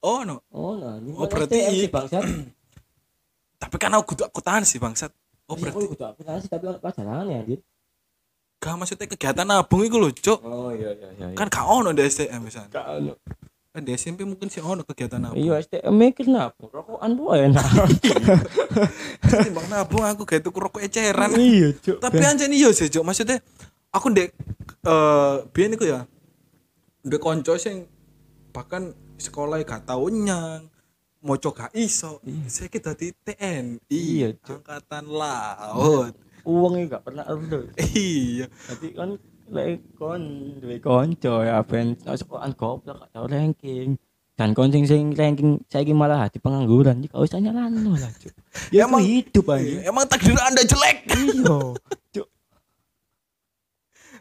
oh 0.00 0.20
no? 0.24 0.36
Oh 0.50 0.74
no 0.74 0.96
ini 0.96 1.10
Oh, 1.12 1.24
kan 1.24 1.32
berarti 1.34 1.56
sih 1.70 1.88
bangsat. 1.88 2.22
Tapi 3.62 3.76
kan 3.76 3.92
aku 3.92 4.14
kudu 4.14 4.24
akuntansi 4.24 4.76
bangsat. 4.76 5.12
Oh 5.44 5.56
Iya, 5.56 5.60
berarti 5.68 5.76
aku 5.78 5.92
kudu 5.92 6.04
akuntansi 6.06 6.46
tapi 6.46 6.64
ono 6.64 6.78
pelajaran 6.78 7.26
ya 7.26 7.42
dit 7.42 7.60
gak 8.60 8.76
maksudnya 8.76 9.08
kegiatan 9.08 9.48
nabung 9.48 9.80
iku 9.82 9.96
lho 9.96 10.12
cuk. 10.12 10.40
Oh 10.44 10.68
iya 10.70 10.92
iya 10.92 11.08
iya 11.16 11.26
kan 11.32 11.48
gak 11.48 11.64
ono 11.64 11.90
di 11.90 12.04
STM 12.04 12.40
misalnya. 12.44 12.68
Gak 12.70 12.86
ono 12.92 13.12
kan 13.70 13.86
di 13.86 13.94
SMP 13.94 14.26
mungkin 14.26 14.50
sih 14.50 14.58
ono 14.58 14.82
kegiatan 14.82 15.22
nabung. 15.22 15.38
Iya 15.38 15.62
STM 15.62 15.94
mikir 15.94 16.26
nabung 16.26 16.74
rokokan 16.74 17.14
bu 17.14 17.30
enak 17.38 17.62
timbang 19.46 19.68
nabung 19.70 20.02
aku 20.02 20.26
kayak 20.26 20.42
tuku 20.42 20.58
rokok 20.58 20.82
eceran. 20.82 21.30
Iya 21.38 21.78
cuk. 21.78 22.02
Tapi 22.02 22.18
anjir 22.26 22.50
iya 22.50 22.74
sih 22.74 22.90
cuk. 22.90 23.06
Maksudnya 23.06 23.38
aku 23.94 24.10
ndek 24.10 24.34
eh 24.82 25.34
biyen 25.54 25.78
iku 25.78 25.86
ya 25.86 26.02
ndek 27.06 27.22
konco 27.22 27.54
sing 27.54 27.86
bahkan 28.50 28.90
sekolah 29.22 29.62
gak 29.62 29.86
tau 29.86 30.10
nyang 30.10 30.66
moco 31.22 31.54
gak 31.54 31.70
iso 31.78 32.18
saya 32.50 32.66
kita 32.66 32.98
di 32.98 33.14
TNI 33.14 33.78
Iya, 33.86 34.28
Cuk. 34.40 34.66
angkatan 34.66 35.04
laut. 35.06 36.16
Uangnya 36.42 36.98
gak 36.98 37.04
pernah 37.06 37.22
ada 37.22 37.58
iya. 37.94 38.50
Jadi 38.50 38.98
kan 38.98 39.14
lek 39.50 39.82
kon 39.98 40.22
duwe 40.62 40.78
konco 40.78 41.42
ya 41.42 41.58
ben 41.66 41.98
sekolahan 41.98 42.54
goblok 42.54 43.02
gak 43.02 43.10
tau 43.10 43.26
ranking. 43.26 43.98
Dan 44.38 44.56
kon 44.56 44.72
sing 44.72 44.88
sing 44.88 45.12
ranking 45.12 45.60
saiki 45.68 45.92
malah 45.92 46.30
di 46.32 46.40
pengangguran 46.40 47.04
iki 47.04 47.12
gak 47.12 47.20
usah 47.28 47.42
nyalano 47.42 47.92
lah 47.98 48.08
cuk. 48.16 48.32
Ya 48.72 48.86
Emang- 48.88 49.04
hidup 49.04 49.52
aja 49.52 49.84
emang 49.84 50.06
takdir 50.08 50.38
anda 50.38 50.62
jelek. 50.64 50.98
Iya 51.12 51.58
cuk. 52.14 52.28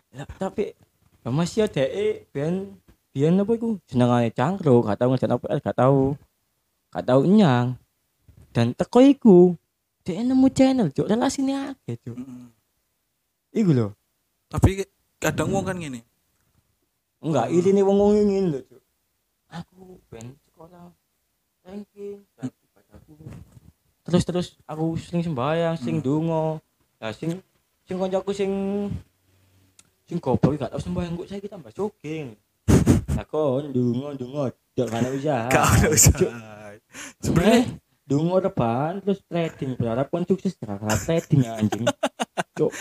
Ya, 0.09 0.25
tapi 0.41 0.73
ya 1.21 1.29
masih 1.29 1.69
ada 1.69 1.85
eh 1.85 2.25
ben 2.33 2.75
biyen 3.13 3.37
apa 3.39 3.53
iku? 3.55 3.77
Senengane 3.87 4.33
cangkruk 4.33 4.89
gak 4.89 4.97
tau 4.99 5.07
ngerjain 5.13 5.33
apa 5.37 5.45
gak 5.61 5.77
tau 5.77 5.97
gak 6.91 7.05
tau 7.05 7.21
nyang. 7.23 7.77
Dan 8.49 8.73
teko 8.73 8.99
iku 9.05 9.37
dia 10.03 10.19
nemu 10.25 10.49
channel 10.51 10.89
cuk. 10.89 11.05
Relasine 11.05 11.71
akeh 11.71 11.95
cuk. 12.01 12.17
Iku 13.55 13.71
lho. 13.71 13.87
Tapi 14.49 14.83
kadang 15.19 15.51
wong 15.51 15.67
kan 15.67 15.75
gini 15.75 15.99
enggak 17.19 17.51
ini 17.51 17.69
nih 17.75 17.83
wong 17.83 17.97
wong 17.99 18.13
ingin 18.15 18.55
lho 18.55 18.59
cuk. 18.63 18.81
Aku 19.51 19.99
ben 20.07 20.39
sekolah. 20.47 20.87
Ranking 21.67 22.23
terus 24.09 24.23
terus 24.25 24.47
aku 24.65 24.95
sering 24.97 25.21
sembahyang 25.21 25.75
sing 25.75 25.99
donga. 25.99 26.57
Lah 26.97 27.11
sing 27.11 27.43
sing 27.85 27.95
koncoku 27.99 28.31
sing 28.31 28.51
sing 30.07 30.17
goblok 30.17 30.57
gak 30.57 30.71
tau 30.73 30.81
sembahyang 30.81 31.13
kok 31.19 31.27
saya 31.29 31.43
kita 31.43 31.59
mbak 31.59 31.75
jogging. 31.75 32.33
Lah 33.13 33.25
kon 33.27 33.69
donga 33.75 34.15
donga 34.15 34.43
dak 34.73 34.87
kana 34.87 35.09
usaha. 35.11 35.51
Gak 35.51 35.65
ada 35.67 35.87
usaha. 35.91 36.27
Sebenarnya 37.19 37.59
Eh, 37.59 37.65
donga 38.07 38.35
rebahan 38.47 39.03
terus 39.03 39.19
trading. 39.27 39.75
Berharap 39.75 40.07
kon 40.07 40.23
sukses 40.25 40.55
gara-gara 40.55 40.95
trading 40.95 41.43
anjing. 41.45 41.85
Cuk 42.57 42.71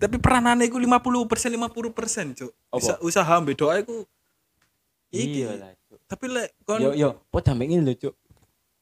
tapi 0.00 0.16
peranannya 0.16 0.64
itu 0.64 0.80
50 0.80 1.28
persen 1.28 1.52
50 1.52 1.92
persen 1.92 2.26
cuk. 2.32 2.48
Apa? 2.72 2.80
Usa, 2.80 2.92
usaha 3.04 3.32
ambil 3.36 3.52
doa 3.52 3.84
itu 3.84 4.08
iya 5.12 5.58
lah 5.58 5.74
tapi 6.06 6.30
lek 6.30 6.54
kon 6.62 6.78
yo 6.78 6.90
yo 6.94 7.18
padha 7.28 7.52
mbek 7.52 7.68
ngene 7.68 7.84
lho 7.84 7.94
cuk. 7.94 8.14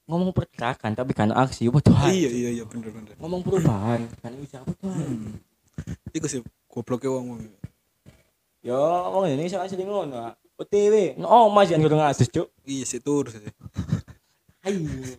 Ngomong 0.09 0.33
pergerakan 0.33 0.97
tapi 0.97 1.13
kan 1.13 1.35
aksi 1.35 1.69
padha 1.69 1.93
ae. 2.09 2.25
iya 2.25 2.31
iya 2.31 2.51
iya 2.61 2.65
bener 2.65 2.95
bener. 2.95 3.13
Ngomong 3.19 3.43
perubahan 3.43 4.07
kan 4.23 4.33
usaha 4.39 4.63
padha 4.63 4.89
hmm. 4.89 5.37
iku 6.15 6.27
sih 6.31 6.41
gobloknya 6.71 7.11
wong 7.11 7.25
wong 7.35 7.41
yo 8.63 8.79
wong 9.13 9.29
Indonesia 9.29 9.59
asli 9.59 9.83
ngono 9.83 10.17
ah. 10.17 10.35
OTW 10.59 11.15
no 11.23 11.31
oh 11.31 11.47
mas 11.51 11.69
jangan 11.69 11.85
kurang 11.91 12.07
asus 12.07 12.31
cuk. 12.31 12.49
Iya 12.63 12.85
sih 12.87 13.03
turun 13.03 13.35
sih. 13.35 13.53
Ayo. 14.67 15.17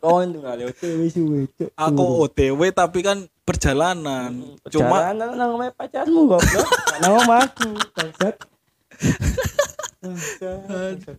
Kawan 0.00 0.32
tuh 0.32 0.42
OTW 0.42 1.00
suwe 1.12 1.40
cuk. 1.54 1.70
Aku 1.76 2.04
OTW 2.24 2.60
tapi 2.72 3.04
kan 3.04 3.26
perjalanan. 3.44 4.56
Cuma 4.72 5.12
cuma 5.12 5.12
nang 5.12 5.36
namanya 5.36 5.72
pacarmu 5.76 6.26
goblok. 6.26 6.68
Nama 7.04 7.34
aku 7.44 7.70
bangsat. 7.92 8.34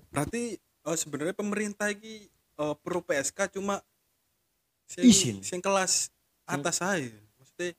Berarti 0.09 0.57
oh, 0.85 0.97
sebenarnya 0.97 1.37
pemerintah 1.37 1.93
ini 1.93 2.25
eh, 2.29 2.75
perlu 2.81 3.01
PSK 3.05 3.57
cuma 3.57 3.81
sing, 4.89 5.05
Izin. 5.05 5.37
sing 5.41 5.61
kelas 5.61 6.13
atas 6.45 6.77
aja 6.85 7.09
maksudnya 7.41 7.73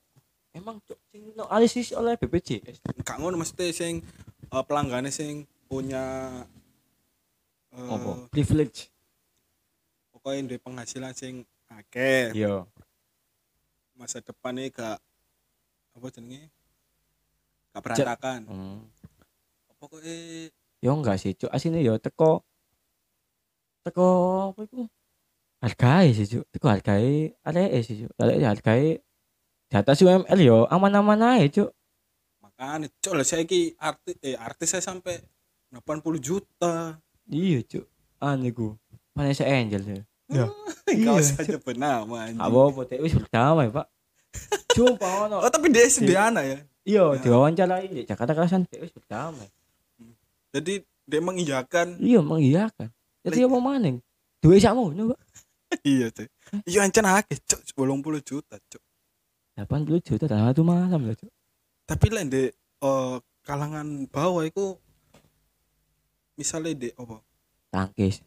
emang 0.50 0.82
cuk 0.82 0.98
sing 1.14 1.22
no 1.38 1.46
analisis 1.46 1.94
oleh 1.94 2.18
BPJS 2.18 2.82
gak 3.06 3.22
ngono 3.22 3.38
maksudnya 3.38 3.70
sing 3.70 4.02
eh, 4.50 4.64
pelanggannya 4.66 5.14
sing 5.14 5.46
punya 5.70 6.02
apa? 7.70 8.26
Privilege. 8.34 8.90
pokoknya 10.10 10.48
duwe 10.48 10.58
penghasilan 10.58 11.12
sing 11.12 11.46
akeh. 11.70 12.32
Iya 12.34 12.64
masa 13.96 14.20
depannya 14.20 14.68
gak 14.68 14.98
apa 15.96 16.06
jenenge? 16.12 16.52
Gak 17.72 17.82
berantakan. 17.82 18.40
Hmm. 18.48 18.80
pokoknya 19.76 20.48
yo 20.80 20.96
enggak 20.96 21.20
sih 21.20 21.36
cuk. 21.36 21.52
Asine 21.52 21.84
yo 21.84 22.00
teko 22.00 22.44
teko 23.84 24.06
apa 24.52 24.60
iku? 24.64 24.88
Hargae 25.60 26.12
sih 26.16 26.28
cuk. 26.28 26.44
Teko 26.52 26.66
hargae 26.72 27.36
areke 27.44 27.78
sih 27.84 27.96
cuk. 28.04 28.12
Areke 28.16 28.46
hargae 28.48 28.88
di 29.66 29.74
atas 29.74 30.00
UMR 30.00 30.38
yo 30.40 30.64
aman-aman 30.72 31.36
ae 31.36 31.52
cuk. 31.52 31.72
Makanya 32.40 32.88
cok 33.00 33.14
lah 33.16 33.26
saya 33.28 33.44
ki 33.44 33.76
artis 33.76 34.16
eh 34.24 34.36
artis 34.36 34.68
saya 34.72 34.84
sampai 34.84 35.20
80 35.72 36.20
juta. 36.20 36.96
Iya 37.28 37.60
cuk. 37.64 37.84
Anu 38.20 38.48
ku 38.56 38.68
Vanessa 39.12 39.44
Angel 39.44 39.84
ya 39.84 40.00
ya. 40.28 40.46
Gak 40.86 40.96
Iya, 40.96 41.10
usah 41.12 41.36
Cuk. 41.38 41.48
nyebut 41.52 41.76
nama 41.76 42.16
anjing. 42.24 42.40
apa 42.40 42.58
apa 42.62 42.80
teh 42.84 42.98
wis 42.98 43.14
berdamai 43.14 43.68
pak. 43.68 43.86
Sumpah 44.72 45.12
ono. 45.26 45.36
Oh 45.42 45.50
tapi 45.50 45.70
dia 45.70 45.86
sediana 45.86 46.42
ya. 46.42 46.58
iya 46.86 47.02
diwawancarai 47.18 47.90
di 47.90 48.02
Jakarta 48.02 48.30
Kerasan 48.30 48.62
teh 48.64 48.78
wis 48.78 48.90
berdamai 48.90 49.46
Jadi 50.50 50.80
dia 51.04 51.20
mengiyakan. 51.20 51.98
Iya 51.98 52.20
mengiyakan. 52.22 52.88
Jadi 53.22 53.38
apa 53.42 53.58
maning 53.58 53.96
duwe 54.38 54.56
sakmu 54.56 54.90
pak. 55.14 55.20
Iya 55.82 56.14
tuh. 56.14 56.30
Iya 56.62 56.86
ancen 56.86 57.02
akeh 57.04 57.38
cok 57.42 57.60
80 57.74 58.22
juta 58.22 58.54
cok. 58.54 58.82
80 59.58 59.98
juta 60.06 60.24
dalam 60.26 60.46
satu 60.50 60.62
malam 60.62 61.00
loh 61.02 61.14
cuk. 61.14 61.30
Tapi 61.84 62.06
lah 62.10 62.22
di 62.22 62.46
eh, 62.54 63.16
kalangan 63.42 64.06
bawah 64.06 64.42
itu 64.42 64.78
misalnya 66.36 66.74
di 66.76 66.88
apa? 66.92 67.18
tangkis 67.66 68.22